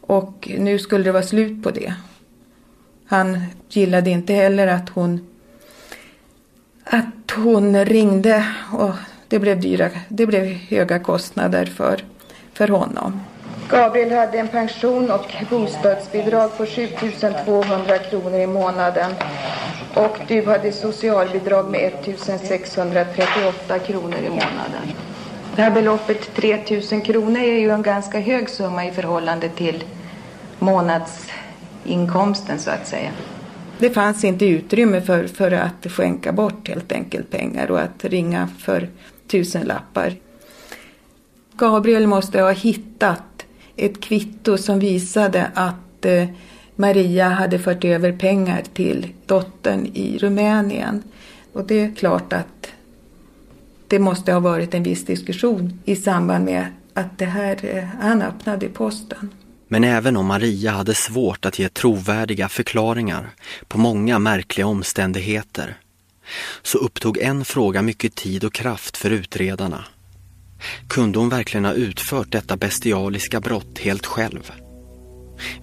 Och 0.01 0.51
nu 0.57 0.79
skulle 0.79 1.03
det 1.03 1.11
vara 1.11 1.23
slut 1.23 1.63
på 1.63 1.71
det. 1.71 1.93
Han 3.05 3.43
gillade 3.69 4.09
inte 4.09 4.33
heller 4.33 4.67
att 4.67 4.89
hon 4.89 5.27
att 6.83 7.31
hon 7.35 7.85
ringde 7.85 8.45
och 8.73 8.91
det 9.27 9.39
blev, 9.39 9.61
dyra, 9.61 9.89
det 10.07 10.25
blev 10.25 10.45
höga 10.45 10.99
kostnader 10.99 11.65
för, 11.65 12.03
för 12.53 12.67
honom. 12.67 13.21
Gabriel 13.69 14.11
hade 14.11 14.37
en 14.37 14.47
pension 14.47 15.11
och 15.11 15.35
bostadsbidrag 15.49 16.57
på 16.57 16.65
7200 16.65 17.97
kronor 17.97 18.39
i 18.39 18.47
månaden. 18.47 19.11
Och 19.95 20.17
du 20.27 20.45
hade 20.45 20.71
socialbidrag 20.71 21.69
med 21.69 21.93
1638 21.93 23.79
kronor 23.79 24.17
i 24.17 24.29
månaden. 24.29 24.93
Det 25.55 25.61
här 25.61 25.71
beloppet 25.71 26.35
3000 26.35 27.01
kronor 27.01 27.39
är 27.39 27.59
ju 27.59 27.71
en 27.71 27.81
ganska 27.81 28.19
hög 28.19 28.49
summa 28.49 28.85
i 28.85 28.91
förhållande 28.91 29.49
till 29.49 29.83
månadsinkomsten 30.59 32.59
så 32.59 32.71
att 32.71 32.87
säga. 32.87 33.11
Det 33.79 33.89
fanns 33.89 34.23
inte 34.23 34.45
utrymme 34.45 35.01
för, 35.01 35.27
för 35.27 35.51
att 35.51 35.91
skänka 35.91 36.31
bort 36.31 36.67
helt 36.67 36.91
enkelt 36.91 37.31
pengar 37.31 37.71
och 37.71 37.79
att 37.79 38.05
ringa 38.05 38.49
för 38.59 38.89
tusenlappar. 39.27 40.15
Gabriel 41.53 42.07
måste 42.07 42.41
ha 42.41 42.51
hittat 42.51 43.45
ett 43.75 44.01
kvitto 44.01 44.57
som 44.57 44.79
visade 44.79 45.51
att 45.53 46.05
eh, 46.05 46.27
Maria 46.75 47.29
hade 47.29 47.59
fört 47.59 47.85
över 47.85 48.11
pengar 48.11 48.63
till 48.73 49.07
dottern 49.25 49.85
i 49.93 50.17
Rumänien. 50.17 51.03
Och 51.53 51.65
det 51.65 51.79
är 51.79 51.95
klart 51.95 52.33
att 52.33 52.71
det 53.89 53.99
måste 53.99 54.33
ha 54.33 54.39
varit 54.39 54.73
en 54.73 54.83
viss 54.83 55.05
diskussion 55.05 55.79
i 55.85 55.95
samband 55.95 56.45
med 56.45 56.65
att 56.93 57.17
det 57.17 57.25
här, 57.25 57.59
eh, 57.61 57.83
han 58.01 58.21
öppnade 58.21 58.69
posten. 58.69 59.29
Men 59.67 59.83
även 59.83 60.17
om 60.17 60.25
Maria 60.25 60.71
hade 60.71 60.95
svårt 60.95 61.45
att 61.45 61.59
ge 61.59 61.69
trovärdiga 61.69 62.49
förklaringar 62.49 63.29
på 63.67 63.77
många 63.77 64.19
märkliga 64.19 64.67
omständigheter 64.67 65.77
så 66.61 66.77
upptog 66.77 67.17
en 67.17 67.45
fråga 67.45 67.81
mycket 67.81 68.15
tid 68.15 68.43
och 68.43 68.53
kraft 68.53 68.97
för 68.97 69.09
utredarna. 69.09 69.85
Kunde 70.87 71.19
hon 71.19 71.29
verkligen 71.29 71.65
ha 71.65 71.73
utfört 71.73 72.31
detta 72.31 72.57
bestialiska 72.57 73.39
brott 73.39 73.79
helt 73.79 74.05
själv? 74.05 74.51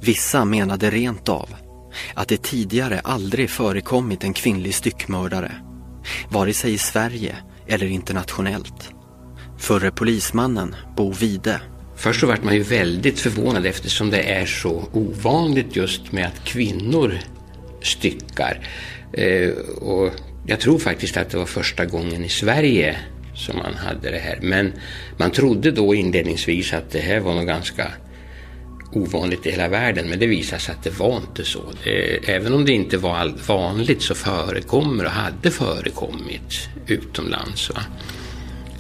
Vissa 0.00 0.44
menade 0.44 0.90
rent 0.90 1.28
av 1.28 1.48
att 2.14 2.28
det 2.28 2.42
tidigare 2.42 3.00
aldrig 3.00 3.50
förekommit 3.50 4.24
en 4.24 4.32
kvinnlig 4.32 4.74
styckmördare, 4.74 5.52
vare 6.30 6.54
sig 6.54 6.72
i 6.72 6.78
Sverige 6.78 7.36
eller 7.68 7.86
internationellt. 7.86 8.90
Förre 9.58 9.90
polismannen 9.90 10.76
Bo 10.96 11.12
Vide 11.12 11.60
Först 11.96 12.20
så 12.20 12.26
vart 12.26 12.44
man 12.44 12.54
ju 12.54 12.62
väldigt 12.62 13.18
förvånad 13.18 13.66
eftersom 13.66 14.10
det 14.10 14.22
är 14.22 14.46
så 14.46 14.88
ovanligt 14.92 15.76
just 15.76 16.12
med 16.12 16.26
att 16.26 16.44
kvinnor 16.44 17.18
styckar. 17.82 18.68
Eh, 19.12 19.50
och 19.80 20.12
jag 20.46 20.60
tror 20.60 20.78
faktiskt 20.78 21.16
att 21.16 21.30
det 21.30 21.38
var 21.38 21.46
första 21.46 21.84
gången 21.84 22.24
i 22.24 22.28
Sverige 22.28 22.96
som 23.34 23.56
man 23.56 23.74
hade 23.74 24.10
det 24.10 24.18
här. 24.18 24.38
Men 24.42 24.72
man 25.16 25.30
trodde 25.30 25.70
då 25.70 25.94
inledningsvis 25.94 26.72
att 26.72 26.90
det 26.90 27.00
här 27.00 27.20
var 27.20 27.34
något 27.34 27.46
ganska 27.46 27.92
ovanligt 28.96 29.46
i 29.46 29.50
hela 29.50 29.68
världen. 29.68 30.08
Men 30.08 30.18
det 30.18 30.26
visade 30.26 30.62
sig 30.62 30.74
att 30.74 30.84
det 30.84 30.98
var 30.98 31.16
inte 31.16 31.44
så. 31.44 31.72
Det, 31.84 32.30
även 32.30 32.54
om 32.54 32.64
det 32.64 32.72
inte 32.72 32.96
var 32.96 33.34
vanligt 33.46 34.02
så 34.02 34.14
förekommer 34.14 35.04
och 35.04 35.10
hade 35.10 35.50
förekommit 35.50 36.68
utomlands. 36.86 37.70
Va? 37.70 37.80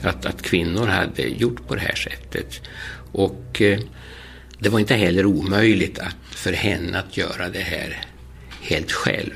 Att, 0.02 0.26
att 0.26 0.42
kvinnor 0.42 0.86
hade 0.86 1.22
gjort 1.22 1.68
på 1.68 1.74
det 1.74 1.80
här 1.80 1.94
sättet. 1.94 2.60
Och 3.12 3.62
eh, 3.62 3.80
det 4.58 4.68
var 4.68 4.78
inte 4.78 4.94
heller 4.94 5.26
omöjligt 5.26 5.98
att, 5.98 6.16
för 6.30 6.52
henne 6.52 6.98
att 6.98 7.16
göra 7.16 7.48
det 7.48 7.60
här 7.60 8.02
helt 8.60 8.92
själv. 8.92 9.30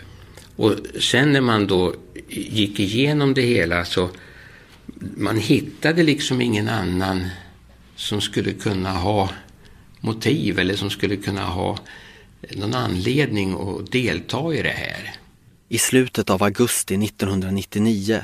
Och 0.57 0.75
sen 1.01 1.33
när 1.33 1.40
man 1.40 1.66
då 1.66 1.95
gick 2.29 2.81
igenom 2.81 3.35
det 3.35 3.43
hela 3.43 3.85
så 3.85 4.11
man 5.16 5.37
hittade 5.37 6.03
liksom 6.03 6.40
ingen 6.40 6.69
annan 6.69 7.29
som 7.97 8.21
skulle 8.21 8.53
kunna 8.53 8.93
ha 8.93 9.29
motiv 10.01 10.59
eller 10.59 10.77
som 10.77 10.91
skulle 10.91 11.17
kunna 11.17 11.45
ha 11.45 11.79
någon 12.51 12.75
anledning 12.75 13.55
att 13.55 13.93
delta 13.93 14.55
i 14.55 14.63
det 14.63 14.69
här. 14.69 15.15
I 15.69 15.79
slutet 15.79 16.31
av 16.31 16.43
augusti 16.43 16.95
1999 16.95 18.23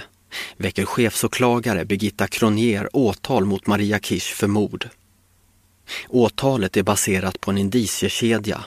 väcker 0.57 0.85
chefsåklagare 0.85 1.85
Birgitta 1.85 2.27
Kronier 2.27 2.89
åtal 2.93 3.45
mot 3.45 3.67
Maria 3.67 3.99
Kirsch 3.99 4.35
för 4.35 4.47
mord. 4.47 4.89
Åtalet 6.09 6.77
är 6.77 6.83
baserat 6.83 7.41
på 7.41 7.51
en 7.51 7.59
indiciekedja 7.59 8.65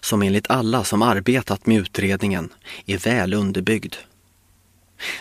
som 0.00 0.22
enligt 0.22 0.50
alla 0.50 0.84
som 0.84 1.02
arbetat 1.02 1.66
med 1.66 1.78
utredningen 1.78 2.48
är 2.86 2.98
väl 2.98 3.34
underbyggd. 3.34 3.94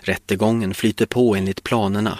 Rättegången 0.02 0.74
flyter 0.74 1.06
på 1.06 1.36
enligt 1.36 1.64
planerna 1.64 2.20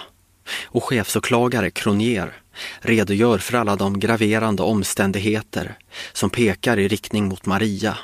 och 0.64 0.84
chefsåklagare 0.84 1.70
Kronier 1.70 2.32
redogör 2.80 3.38
för 3.38 3.58
alla 3.58 3.76
de 3.76 4.00
graverande 4.00 4.62
omständigheter 4.62 5.78
som 6.12 6.30
pekar 6.30 6.78
i 6.78 6.88
riktning 6.88 7.28
mot 7.28 7.46
Maria. 7.46 7.98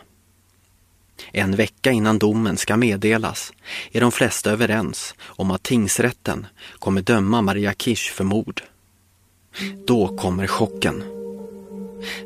En 1.33 1.57
vecka 1.57 1.91
innan 1.91 2.19
domen 2.19 2.57
ska 2.57 2.77
meddelas 2.77 3.53
är 3.93 4.01
de 4.01 4.13
flesta 4.13 4.51
överens 4.51 5.15
om 5.21 5.51
att 5.51 5.63
tingsrätten 5.63 6.47
kommer 6.79 7.03
döma 7.03 7.43
Maria 7.43 7.75
Kirsch 7.75 8.13
för 8.13 8.25
mord. 8.25 8.63
Då 9.87 10.17
kommer 10.17 10.47
chocken. 10.47 11.05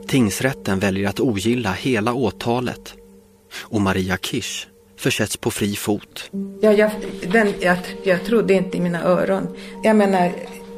Tingsrätten 0.09 0.79
väljer 0.79 1.09
att 1.09 1.21
ogilla 1.21 1.73
hela 1.73 2.15
åtalet 2.15 2.95
och 3.55 3.81
Maria 3.81 4.19
Kirsch 4.19 4.67
försätts 5.03 5.37
på 5.37 5.51
fri 5.51 5.75
fot. 5.77 6.31
Ja, 6.61 6.73
jag, 6.73 6.91
den, 7.33 7.55
jag, 7.61 7.77
jag 8.05 8.25
trodde 8.25 8.55
inte 8.55 8.77
i 8.77 8.81
mina 8.81 9.03
öron. 9.03 9.49
Jag 9.83 9.97
menar, 9.97 10.33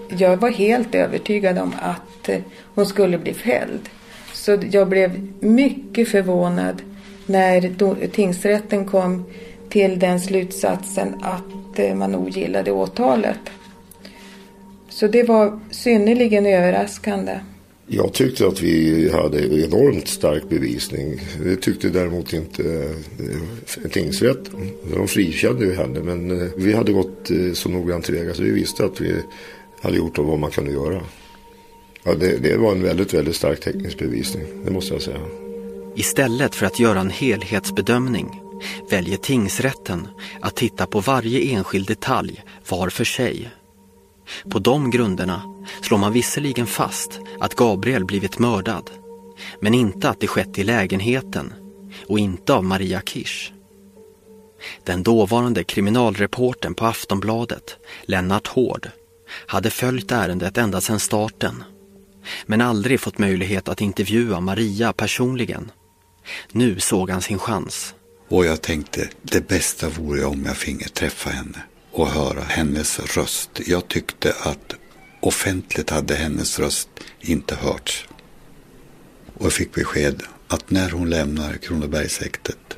jag 0.08 0.36
var 0.36 0.50
helt 0.50 0.94
övertygad 0.94 1.58
om 1.58 1.72
att 1.82 2.28
eh, 2.28 2.40
hon 2.74 2.86
skulle 2.86 3.18
bli 3.18 3.34
fälld. 3.34 3.88
Så 4.32 4.58
jag 4.70 4.88
blev 4.88 5.28
mycket 5.40 6.08
förvånad 6.08 6.82
när 7.26 8.08
tingsrätten 8.08 8.84
kom 8.84 9.24
till 9.68 9.98
den 9.98 10.20
slutsatsen 10.20 11.14
att 11.22 11.78
eh, 11.78 11.94
man 11.94 12.14
ogillade 12.14 12.72
åtalet. 12.72 13.40
Så 14.88 15.06
det 15.06 15.22
var 15.22 15.60
synnerligen 15.70 16.46
överraskande. 16.46 17.38
Jag 17.86 18.12
tyckte 18.12 18.46
att 18.46 18.60
vi 18.60 19.10
hade 19.10 19.64
enormt 19.64 20.08
stark 20.08 20.48
bevisning. 20.48 21.20
Det 21.44 21.56
tyckte 21.56 21.88
däremot 21.88 22.32
inte 22.32 22.94
eh, 23.18 23.90
tingsrätten. 23.90 24.70
De 24.94 25.08
frikände 25.08 25.64
ju 25.64 25.74
henne 25.74 26.00
men 26.00 26.40
eh, 26.40 26.48
vi 26.56 26.72
hade 26.72 26.92
gått 26.92 27.30
eh, 27.30 27.52
så 27.52 27.68
noggrant 27.68 28.04
tillväga 28.04 28.34
så 28.34 28.42
vi 28.42 28.50
visste 28.50 28.84
att 28.84 29.00
vi 29.00 29.14
hade 29.80 29.96
gjort 29.96 30.18
vad 30.18 30.38
man 30.38 30.50
kunde 30.50 30.72
göra. 30.72 31.00
Ja, 32.02 32.14
det, 32.14 32.36
det 32.36 32.56
var 32.56 32.72
en 32.72 32.82
väldigt, 32.82 33.14
väldigt 33.14 33.36
stark 33.36 33.60
teknisk 33.60 33.98
bevisning, 33.98 34.44
det 34.64 34.70
måste 34.70 34.94
jag 34.94 35.02
säga. 35.02 35.20
Istället 35.96 36.54
för 36.54 36.66
att 36.66 36.80
göra 36.80 37.00
en 37.00 37.10
helhetsbedömning 37.10 38.40
väljer 38.90 39.16
tingsrätten 39.16 40.08
att 40.40 40.56
titta 40.56 40.86
på 40.86 41.00
varje 41.00 41.56
enskild 41.56 41.86
detalj 41.86 42.42
var 42.68 42.88
för 42.88 43.04
sig 43.04 43.50
på 44.50 44.58
de 44.58 44.90
grunderna 44.90 45.42
slår 45.82 45.98
man 45.98 46.12
visserligen 46.12 46.66
fast 46.66 47.20
att 47.40 47.54
Gabriel 47.54 48.04
blivit 48.04 48.38
mördad, 48.38 48.90
men 49.60 49.74
inte 49.74 50.08
att 50.08 50.20
det 50.20 50.26
skett 50.26 50.58
i 50.58 50.64
lägenheten 50.64 51.52
och 52.06 52.18
inte 52.18 52.54
av 52.54 52.64
Maria 52.64 53.00
Kirsch. 53.00 53.52
Den 54.84 55.02
dåvarande 55.02 55.64
kriminalreporten 55.64 56.74
på 56.74 56.86
Aftonbladet, 56.86 57.76
Lennart 58.02 58.46
Hård, 58.46 58.88
hade 59.46 59.70
följt 59.70 60.12
ärendet 60.12 60.58
ända 60.58 60.80
sedan 60.80 61.00
starten, 61.00 61.64
men 62.46 62.60
aldrig 62.60 63.00
fått 63.00 63.18
möjlighet 63.18 63.68
att 63.68 63.80
intervjua 63.80 64.40
Maria 64.40 64.92
personligen. 64.92 65.70
Nu 66.52 66.80
såg 66.80 67.10
han 67.10 67.22
sin 67.22 67.38
chans. 67.38 67.94
Och 68.28 68.46
jag 68.46 68.62
tänkte, 68.62 69.08
det 69.22 69.48
bästa 69.48 69.88
vore 69.88 70.24
om 70.24 70.44
jag 70.44 70.56
finge 70.56 70.88
träffa 70.88 71.30
henne 71.30 71.62
och 71.94 72.08
höra 72.08 72.42
hennes 72.42 73.16
röst. 73.16 73.60
Jag 73.66 73.88
tyckte 73.88 74.34
att 74.42 74.74
offentligt 75.20 75.90
hade 75.90 76.14
hennes 76.14 76.58
röst 76.58 76.88
inte 77.20 77.54
hörts. 77.54 78.08
Och 79.34 79.44
jag 79.44 79.52
fick 79.52 79.74
besked 79.74 80.22
att 80.48 80.70
när 80.70 80.90
hon 80.90 81.10
lämnar 81.10 81.56
Kronobergshäktet 81.56 82.76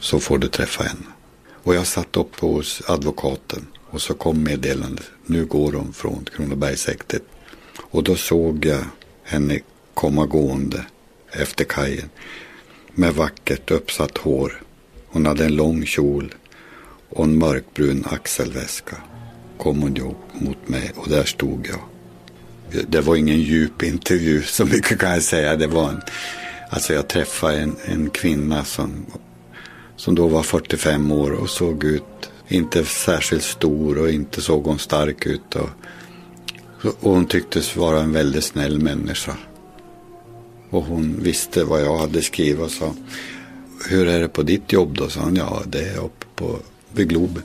så 0.00 0.20
får 0.20 0.38
du 0.38 0.48
träffa 0.48 0.84
henne. 0.84 1.06
Och 1.62 1.74
jag 1.74 1.86
satt 1.86 2.16
upp 2.16 2.40
hos 2.40 2.82
advokaten 2.86 3.66
och 3.90 4.02
så 4.02 4.14
kom 4.14 4.42
meddelandet. 4.42 5.10
Nu 5.26 5.44
går 5.44 5.72
hon 5.72 5.92
från 5.92 6.24
Kronobergshäktet. 6.36 7.22
Och 7.78 8.02
då 8.02 8.16
såg 8.16 8.64
jag 8.64 8.84
henne 9.22 9.60
komma 9.94 10.26
gående 10.26 10.86
efter 11.30 11.64
kajen 11.64 12.10
med 12.94 13.14
vackert 13.14 13.70
uppsatt 13.70 14.18
hår. 14.18 14.62
Hon 15.06 15.26
hade 15.26 15.44
en 15.44 15.56
lång 15.56 15.86
kjol 15.86 16.34
och 17.10 17.24
en 17.24 17.38
mörkbrun 17.38 18.04
axelväska. 18.10 18.96
Kom 19.58 19.82
hon 19.82 20.14
mot 20.32 20.68
mig 20.68 20.92
och 20.96 21.08
där 21.08 21.24
stod 21.24 21.66
jag. 21.66 21.80
Det 22.88 23.00
var 23.00 23.16
ingen 23.16 23.40
djup 23.40 23.82
intervju, 23.82 24.42
så 24.42 24.64
mycket 24.64 24.98
kan 24.98 25.10
jag 25.10 25.22
säga. 25.22 25.56
Det 25.56 25.66
var 25.66 25.88
en, 25.88 26.00
alltså 26.70 26.94
jag 26.94 27.08
träffade 27.08 27.58
en, 27.58 27.76
en 27.84 28.10
kvinna 28.10 28.64
som, 28.64 29.06
som 29.96 30.14
då 30.14 30.28
var 30.28 30.42
45 30.42 31.12
år 31.12 31.30
och 31.30 31.50
såg 31.50 31.84
ut, 31.84 32.30
inte 32.48 32.84
särskilt 32.84 33.42
stor 33.42 33.98
och 33.98 34.10
inte 34.10 34.40
såg 34.40 34.64
hon 34.64 34.78
stark 34.78 35.26
ut. 35.26 35.56
Och, 35.56 35.70
och 37.00 37.12
hon 37.12 37.26
tycktes 37.26 37.76
vara 37.76 38.00
en 38.00 38.12
väldigt 38.12 38.44
snäll 38.44 38.80
människa. 38.80 39.36
Och 40.70 40.84
hon 40.84 41.20
visste 41.22 41.64
vad 41.64 41.82
jag 41.82 41.98
hade 41.98 42.22
skrivit 42.22 42.60
och 42.60 42.70
sa, 42.70 42.94
hur 43.88 44.08
är 44.08 44.20
det 44.20 44.28
på 44.28 44.42
ditt 44.42 44.72
jobb 44.72 44.96
då? 44.98 45.08
sa 45.08 45.20
hon, 45.20 45.36
ja 45.36 45.62
det 45.66 45.88
är 45.88 45.98
uppe 45.98 46.26
på, 46.34 46.58
vid 46.92 47.08
Globen. 47.08 47.42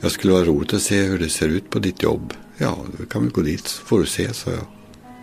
Jag 0.00 0.12
skulle 0.12 0.32
vara 0.32 0.44
roligt 0.44 0.74
att 0.74 0.82
se 0.82 1.02
hur 1.02 1.18
det 1.18 1.28
ser 1.28 1.48
ut 1.48 1.70
på 1.70 1.78
ditt 1.78 2.02
jobb. 2.02 2.34
Ja, 2.58 2.78
du 2.98 3.06
kan 3.06 3.22
väl 3.22 3.32
gå 3.32 3.40
dit 3.40 3.66
så 3.66 3.84
får 3.84 4.00
du 4.00 4.06
se, 4.06 4.34
sa 4.34 4.50
jag. 4.50 4.66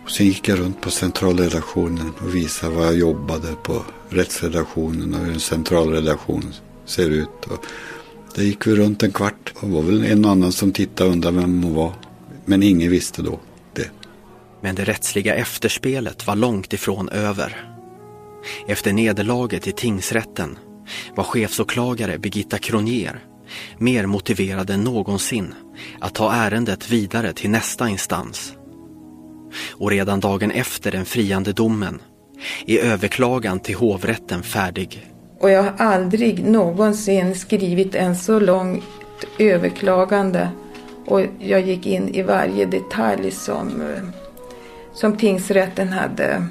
Och 0.04 0.10
sen 0.10 0.26
gick 0.26 0.48
jag 0.48 0.58
runt 0.58 0.80
på 0.80 0.90
centralredaktionen 0.90 2.12
och 2.18 2.34
visade 2.34 2.74
vad 2.74 2.86
jag 2.86 2.96
jobbade 2.96 3.54
på 3.62 3.84
rättsredaktionen 4.08 5.14
och 5.14 5.20
hur 5.20 5.32
en 5.32 5.40
centralredaktion 5.40 6.54
ser 6.84 7.10
ut. 7.10 7.44
Och 7.46 7.64
där 8.34 8.42
gick 8.42 8.66
vi 8.66 8.76
runt 8.76 9.02
en 9.02 9.12
kvart. 9.12 9.54
Det 9.60 9.66
var 9.66 9.82
väl 9.82 10.04
en 10.04 10.24
annan 10.24 10.52
som 10.52 10.72
tittade 10.72 11.08
och 11.08 11.14
undrade 11.14 11.40
vem 11.40 11.62
hon 11.62 11.74
var. 11.74 11.92
Men 12.44 12.62
ingen 12.62 12.90
visste 12.90 13.22
då 13.22 13.40
det. 13.72 13.90
Men 14.60 14.74
det 14.74 14.84
rättsliga 14.84 15.34
efterspelet 15.34 16.26
var 16.26 16.36
långt 16.36 16.72
ifrån 16.72 17.08
över. 17.08 17.70
Efter 18.68 18.92
nederlaget 18.92 19.66
i 19.66 19.72
tingsrätten 19.72 20.58
var 21.16 21.24
chefsåklagare 21.24 22.18
Birgitta 22.18 22.58
Kronier 22.58 23.27
mer 23.78 24.06
motiverad 24.06 24.70
än 24.70 24.84
någonsin 24.84 25.54
att 26.00 26.14
ta 26.14 26.32
ärendet 26.32 26.90
vidare 26.90 27.32
till 27.32 27.50
nästa 27.50 27.88
instans. 27.88 28.52
Och 29.70 29.90
redan 29.90 30.20
dagen 30.20 30.50
efter 30.50 30.90
den 30.90 31.04
friande 31.04 31.52
domen 31.52 32.00
är 32.66 32.78
överklagan 32.78 33.60
till 33.60 33.74
hovrätten 33.74 34.42
färdig. 34.42 35.06
Och 35.40 35.50
jag 35.50 35.62
har 35.62 35.74
aldrig 35.78 36.44
någonsin 36.44 37.34
skrivit 37.34 37.94
en 37.94 38.16
så 38.16 38.40
långt 38.40 38.84
överklagande 39.38 40.48
och 41.06 41.20
jag 41.38 41.60
gick 41.60 41.86
in 41.86 42.08
i 42.08 42.22
varje 42.22 42.66
detalj 42.66 43.30
som, 43.30 43.68
eh, 43.80 44.02
som 44.92 45.16
tingsrätten 45.16 45.88
hade 45.88 46.46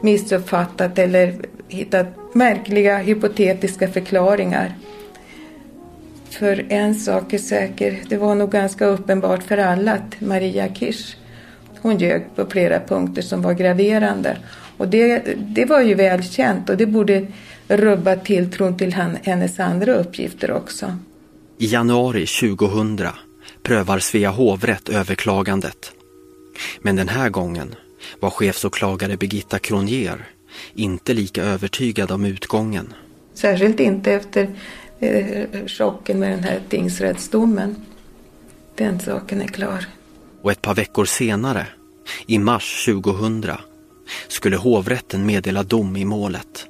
missuppfattat 0.00 0.98
eller 0.98 1.34
hittat 1.68 2.06
märkliga 2.34 2.98
hypotetiska 2.98 3.88
förklaringar. 3.88 4.74
För 6.30 6.66
en 6.68 6.94
sak 6.94 7.32
är 7.32 7.38
säker, 7.38 8.02
det 8.08 8.16
var 8.16 8.34
nog 8.34 8.50
ganska 8.50 8.86
uppenbart 8.86 9.42
för 9.42 9.58
alla 9.58 9.92
att 9.92 10.20
Maria 10.20 10.74
Kirsch, 10.74 11.16
hon 11.80 11.98
ljög 11.98 12.36
på 12.36 12.46
flera 12.46 12.80
punkter 12.80 13.22
som 13.22 13.42
var 13.42 13.52
graverande. 13.52 14.38
Och 14.76 14.88
det, 14.88 15.22
det 15.36 15.64
var 15.64 15.80
ju 15.80 15.94
välkänt 15.94 16.70
och 16.70 16.76
det 16.76 16.86
borde 16.86 17.26
rubba 17.68 18.16
tilltron 18.16 18.76
till 18.76 18.94
hennes 19.22 19.60
andra 19.60 19.94
uppgifter 19.94 20.50
också. 20.50 20.96
I 21.58 21.66
januari 21.66 22.26
2000 22.26 23.00
prövar 23.62 23.98
Svea 23.98 24.30
hovrätt 24.30 24.88
överklagandet. 24.88 25.92
Men 26.82 26.96
den 26.96 27.08
här 27.08 27.28
gången 27.28 27.74
var 28.20 28.30
chefsåklagare 28.30 29.16
Birgitta 29.16 29.58
Kronier 29.58 30.24
inte 30.74 31.14
lika 31.14 31.42
övertygad 31.42 32.10
om 32.10 32.24
utgången. 32.24 32.94
Särskilt 33.34 33.80
inte 33.80 34.12
efter 34.12 34.48
chocken 35.66 36.18
med 36.18 36.30
den 36.30 36.44
här 36.44 36.60
tingsrättsdomen. 36.68 37.76
Den 38.74 39.00
saken 39.00 39.42
är 39.42 39.46
klar. 39.46 39.86
Och 40.42 40.52
ett 40.52 40.62
par 40.62 40.74
veckor 40.74 41.04
senare, 41.04 41.66
i 42.26 42.38
mars 42.38 42.84
2000, 42.84 43.44
skulle 44.28 44.56
hovrätten 44.56 45.26
meddela 45.26 45.62
dom 45.62 45.96
i 45.96 46.04
målet. 46.04 46.66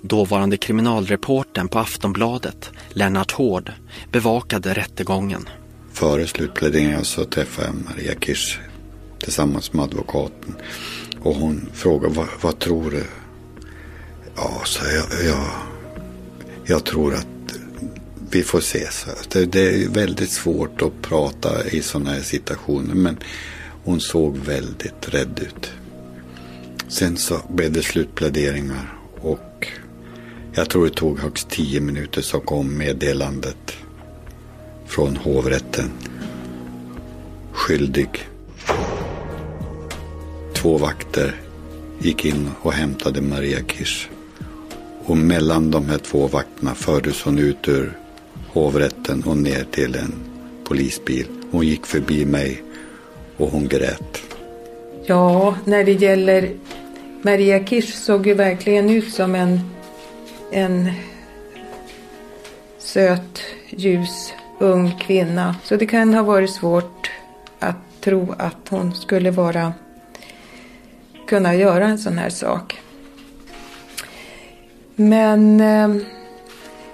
Dåvarande 0.00 0.56
kriminalreporten 0.56 1.68
på 1.68 1.78
Aftonbladet, 1.78 2.70
Lennart 2.88 3.32
Hård, 3.32 3.72
bevakade 4.12 4.74
rättegången. 4.74 5.48
Före 5.92 6.26
slutpläderingen 6.26 7.04
så 7.04 7.24
träffade 7.24 7.68
jag 7.68 7.76
Maria 7.84 8.14
Kirsch 8.20 8.58
tillsammans 9.18 9.72
med 9.72 9.84
advokaten. 9.84 10.54
Och 11.20 11.34
hon 11.34 11.70
frågade, 11.74 12.14
vad, 12.14 12.28
vad 12.40 12.58
tror 12.58 12.90
du? 12.90 13.04
Ja, 14.36 14.60
så 14.64 14.84
jag, 14.84 15.24
jag, 15.30 15.46
jag 16.66 16.84
tror 16.84 17.14
att 17.14 17.26
vi 18.30 18.42
får 18.42 18.60
se. 18.60 18.86
Det, 19.28 19.46
det 19.46 19.60
är 19.60 19.88
väldigt 19.88 20.30
svårt 20.30 20.82
att 20.82 21.02
prata 21.02 21.68
i 21.68 21.82
sådana 21.82 22.10
här 22.10 22.20
situationer. 22.20 22.94
Men 22.94 23.16
hon 23.84 24.00
såg 24.00 24.36
väldigt 24.36 25.08
rädd 25.08 25.40
ut. 25.42 25.70
Sen 26.88 27.16
så 27.16 27.40
blev 27.48 27.72
det 27.72 27.82
slutpläderingar 27.82 28.98
och 29.20 29.68
jag 30.54 30.70
tror 30.70 30.84
det 30.84 30.94
tog 30.94 31.18
högst 31.18 31.50
tio 31.50 31.80
minuter 31.80 32.22
så 32.22 32.40
kom 32.40 32.78
meddelandet 32.78 33.72
från 34.86 35.16
hovrätten. 35.16 35.90
Skyldig. 37.52 38.28
Två 40.54 40.78
vakter 40.78 41.40
gick 41.98 42.24
in 42.24 42.50
och 42.62 42.72
hämtade 42.72 43.20
Maria 43.20 43.58
Kirsch. 43.68 44.08
Och 45.06 45.16
mellan 45.16 45.70
de 45.70 45.88
här 45.88 45.98
två 45.98 46.26
vakterna 46.26 46.74
fördes 46.74 47.22
hon 47.22 47.38
ut 47.38 47.68
ur 47.68 47.98
hovrätten 48.52 49.22
och 49.22 49.36
ner 49.36 49.64
till 49.70 49.94
en 49.94 50.14
polisbil. 50.64 51.26
Hon 51.50 51.66
gick 51.66 51.86
förbi 51.86 52.24
mig 52.24 52.62
och 53.36 53.48
hon 53.48 53.68
grät. 53.68 54.22
Ja, 55.06 55.54
när 55.64 55.84
det 55.84 55.92
gäller 55.92 56.50
Maria 57.22 57.64
Kirsch 57.64 57.94
såg 57.94 58.26
ju 58.26 58.34
verkligen 58.34 58.90
ut 58.90 59.12
som 59.12 59.34
en, 59.34 59.60
en 60.52 60.90
söt, 62.78 63.42
ljus, 63.70 64.32
ung 64.58 64.98
kvinna. 64.98 65.56
Så 65.64 65.76
det 65.76 65.86
kan 65.86 66.14
ha 66.14 66.22
varit 66.22 66.50
svårt 66.50 67.10
att 67.58 68.00
tro 68.00 68.34
att 68.38 68.68
hon 68.68 68.94
skulle 68.94 69.30
vara 69.30 69.72
kunna 71.26 71.54
göra 71.54 71.86
en 71.86 71.98
sån 71.98 72.18
här 72.18 72.30
sak. 72.30 72.80
Men 74.96 75.60
eh, 75.60 76.02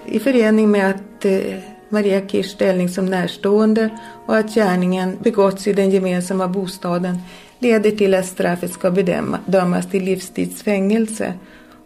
i 0.05 0.19
förening 0.19 0.71
med 0.71 0.89
att 0.89 1.25
eh, 1.25 1.59
Maria 1.89 2.27
Kirchs 2.27 2.51
ställning 2.51 2.89
som 2.89 3.05
närstående 3.05 3.89
och 4.25 4.37
att 4.37 4.55
gärningen 4.55 5.17
begåtts 5.23 5.67
i 5.67 5.73
den 5.73 5.91
gemensamma 5.91 6.47
bostaden 6.47 7.17
leder 7.59 7.91
till 7.91 8.13
att 8.13 8.25
straffet 8.25 8.71
ska 8.71 8.91
bedömas 8.91 9.89
till 9.91 10.03
livstidsfängelse. 10.03 11.33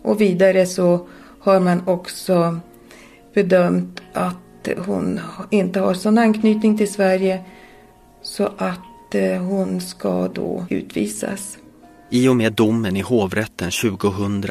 Och 0.02 0.22
vidare 0.22 0.66
så 0.66 1.08
har 1.40 1.60
man 1.60 1.88
också 1.88 2.60
bedömt 3.34 4.02
att 4.14 4.70
hon 4.86 5.20
inte 5.50 5.80
har 5.80 5.94
sån 5.94 6.18
anknytning 6.18 6.78
till 6.78 6.94
Sverige 6.94 7.44
så 8.22 8.50
att 8.58 9.16
eh, 9.16 9.42
hon 9.42 9.82
ska 9.82 10.28
då 10.28 10.66
utvisas. 10.70 11.58
I 12.10 12.28
och 12.28 12.36
med 12.36 12.54
domen 12.54 12.98
i 12.98 13.02
hovrätten 13.02 13.72
2000 13.72 14.42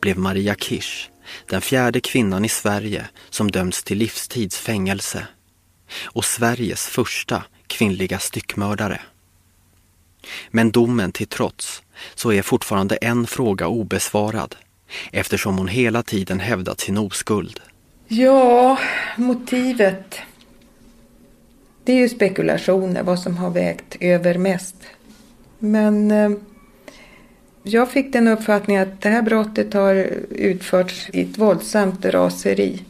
blev 0.00 0.18
Maria 0.18 0.54
Kirsch 0.54 1.10
den 1.46 1.60
fjärde 1.60 2.00
kvinnan 2.00 2.44
i 2.44 2.48
Sverige 2.48 3.08
som 3.30 3.50
dömts 3.50 3.84
till 3.84 3.98
livstids 3.98 4.58
fängelse 4.58 5.26
och 6.04 6.24
Sveriges 6.24 6.86
första 6.86 7.44
kvinnliga 7.66 8.18
styckmördare. 8.18 9.00
Men 10.50 10.70
domen 10.70 11.12
till 11.12 11.26
trots 11.26 11.82
så 12.14 12.32
är 12.32 12.42
fortfarande 12.42 12.96
en 12.96 13.26
fråga 13.26 13.68
obesvarad 13.68 14.56
eftersom 15.12 15.58
hon 15.58 15.68
hela 15.68 16.02
tiden 16.02 16.40
hävdat 16.40 16.80
sin 16.80 16.98
oskuld. 16.98 17.60
Ja, 18.08 18.78
motivet. 19.16 20.18
Det 21.84 21.92
är 21.92 21.96
ju 21.96 22.08
spekulationer 22.08 23.02
vad 23.02 23.20
som 23.20 23.36
har 23.36 23.50
vägt 23.50 23.96
över 24.00 24.38
mest. 24.38 24.76
Men 25.58 26.10
eh, 26.10 26.30
jag 27.62 27.90
fick 27.90 28.12
den 28.12 28.28
uppfattningen 28.28 28.82
att 28.82 29.00
det 29.00 29.08
här 29.08 29.22
brottet 29.22 29.74
har 29.74 29.94
utförts 30.30 31.08
i 31.12 31.22
ett 31.22 31.38
våldsamt 31.38 32.04
raseri. 32.04 32.82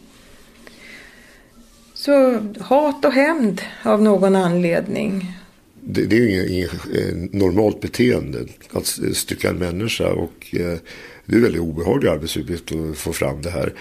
Så 1.95 2.41
hat 2.61 3.05
och 3.05 3.13
hämnd 3.13 3.63
av 3.83 4.03
någon 4.03 4.37
anledning. 4.37 5.33
Det, 5.81 6.07
det 6.07 6.17
är 6.17 6.21
ju 6.21 6.31
inget, 6.31 6.51
inget 6.51 6.73
eh, 6.73 7.15
normalt 7.41 7.81
beteende 7.81 8.39
att 8.73 8.87
stycka 9.13 9.49
en 9.51 9.59
människa 9.59 10.13
och 10.13 10.47
eh, 10.53 10.79
det 11.27 11.35
är 11.35 11.37
en 11.37 11.43
väldigt 11.43 11.61
obehaglig 11.61 12.09
arbetsuppgift 12.09 12.73
att 12.73 12.99
få 12.99 13.13
fram 13.13 13.43
det 13.43 13.51
här. 13.51 13.73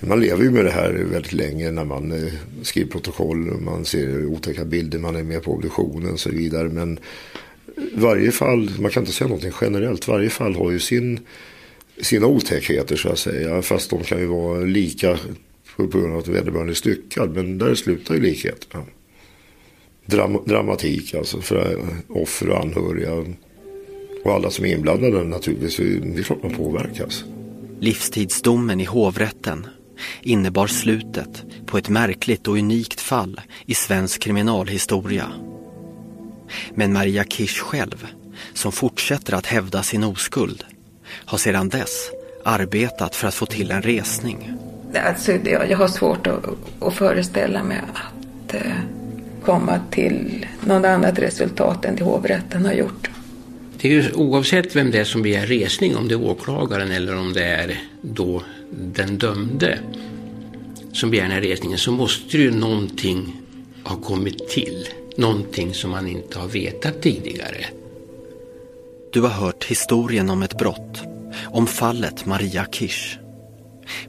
Man 0.00 0.20
lever 0.20 0.42
ju 0.42 0.50
med 0.50 0.64
det 0.64 0.70
här 0.70 0.90
väldigt 0.90 1.32
länge 1.32 1.70
när 1.70 1.84
man 1.84 2.12
eh, 2.12 2.32
skriver 2.62 2.90
protokoll, 2.90 3.60
man 3.60 3.84
ser 3.84 4.26
otäcka 4.26 4.64
bilder, 4.64 4.98
man 4.98 5.16
är 5.16 5.22
med 5.22 5.42
på 5.42 5.52
obduktionen 5.52 6.12
och 6.12 6.20
så 6.20 6.30
vidare. 6.30 6.68
Men 6.68 6.98
varje 7.94 8.32
fall, 8.32 8.70
man 8.78 8.90
kan 8.90 9.02
inte 9.02 9.12
säga 9.12 9.28
någonting 9.28 9.52
generellt, 9.60 10.08
varje 10.08 10.30
fall 10.30 10.54
har 10.54 10.70
ju 10.70 10.78
sin, 10.78 11.20
sina 12.00 12.26
otäckheter 12.26 12.96
så 12.96 13.08
att 13.08 13.18
säga. 13.18 13.62
Fast 13.62 13.90
de 13.90 14.02
kan 14.02 14.18
ju 14.18 14.26
vara 14.26 14.60
lika 14.60 15.18
på 15.76 15.86
grund 15.86 16.12
av 16.12 16.18
att 16.18 16.28
vederbörande 16.28 16.72
är 16.72 16.74
styckad. 16.74 17.34
Men 17.34 17.58
där 17.58 17.74
slutar 17.74 18.14
ju 18.14 18.20
likheterna. 18.20 18.84
Dram 20.06 20.38
dramatik 20.46 21.14
alltså 21.14 21.40
för 21.40 21.72
eh, 21.72 21.88
offer 22.08 22.50
och 22.50 22.60
anhöriga. 22.60 23.12
Och 24.24 24.32
alla 24.32 24.50
som 24.50 24.64
är 24.64 24.74
inblandade 24.74 25.24
naturligtvis. 25.24 25.76
Det 25.76 26.20
är 26.20 26.22
klart 26.22 26.42
man 26.42 26.54
påverkas. 26.54 27.24
Livstidsdomen 27.80 28.80
i 28.80 28.84
hovrätten 28.84 29.66
innebar 30.22 30.66
slutet 30.66 31.44
på 31.66 31.78
ett 31.78 31.88
märkligt 31.88 32.48
och 32.48 32.54
unikt 32.54 33.00
fall 33.00 33.40
i 33.66 33.74
svensk 33.74 34.22
kriminalhistoria. 34.22 35.32
Men 36.74 36.92
Maria 36.92 37.24
Kirsch 37.24 37.60
själv, 37.60 38.06
som 38.54 38.72
fortsätter 38.72 39.34
att 39.34 39.46
hävda 39.46 39.82
sin 39.82 40.04
oskuld, 40.04 40.64
har 41.24 41.38
sedan 41.38 41.68
dess 41.68 42.10
arbetat 42.44 43.16
för 43.16 43.28
att 43.28 43.34
få 43.34 43.46
till 43.46 43.70
en 43.70 43.82
resning. 43.82 44.52
Alltså, 45.06 45.32
jag 45.32 45.76
har 45.76 45.88
svårt 45.88 46.26
att, 46.26 46.44
att 46.80 46.94
föreställa 46.94 47.62
mig 47.62 47.80
att 47.94 48.54
eh, 48.54 48.60
komma 49.44 49.80
till 49.90 50.46
något 50.66 50.86
annat 50.86 51.18
resultat 51.18 51.84
än 51.84 51.96
det 51.96 52.04
hovrätten 52.04 52.64
har 52.64 52.72
gjort. 52.72 53.10
Det 53.80 53.88
är 53.88 53.92
ju 53.92 54.12
oavsett 54.12 54.76
vem 54.76 54.90
det 54.90 54.98
är 55.00 55.04
som 55.04 55.22
begär 55.22 55.46
resning, 55.46 55.96
om 55.96 56.08
det 56.08 56.14
är 56.14 56.22
åklagaren 56.22 56.90
eller 56.90 57.16
om 57.16 57.32
det 57.32 57.44
är 57.44 57.80
då 58.02 58.42
den 58.70 59.18
dömde 59.18 59.78
som 60.92 61.10
begär 61.10 61.22
den 61.22 61.32
här 61.32 61.40
resningen, 61.40 61.78
så 61.78 61.92
måste 61.92 62.38
ju 62.38 62.50
någonting 62.50 63.40
ha 63.84 63.96
kommit 63.96 64.48
till. 64.48 64.88
Någonting 65.16 65.74
som 65.74 65.90
man 65.90 66.06
inte 66.06 66.38
har 66.38 66.48
vetat 66.48 67.02
tidigare. 67.02 67.66
Du 69.12 69.20
har 69.20 69.28
hört 69.28 69.64
historien 69.64 70.30
om 70.30 70.42
ett 70.42 70.58
brott, 70.58 71.02
om 71.46 71.66
fallet 71.66 72.26
Maria 72.26 72.66
Kirsch. 72.72 73.18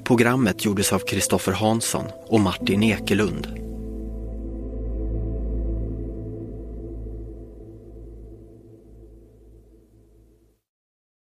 Programmet 0.03 0.65
gjordes 0.65 0.93
av 0.93 0.99
Kristoffer 0.99 1.51
Hansson 1.51 2.05
och 2.27 2.39
Martin 2.39 2.83
Ekelund. 2.83 3.64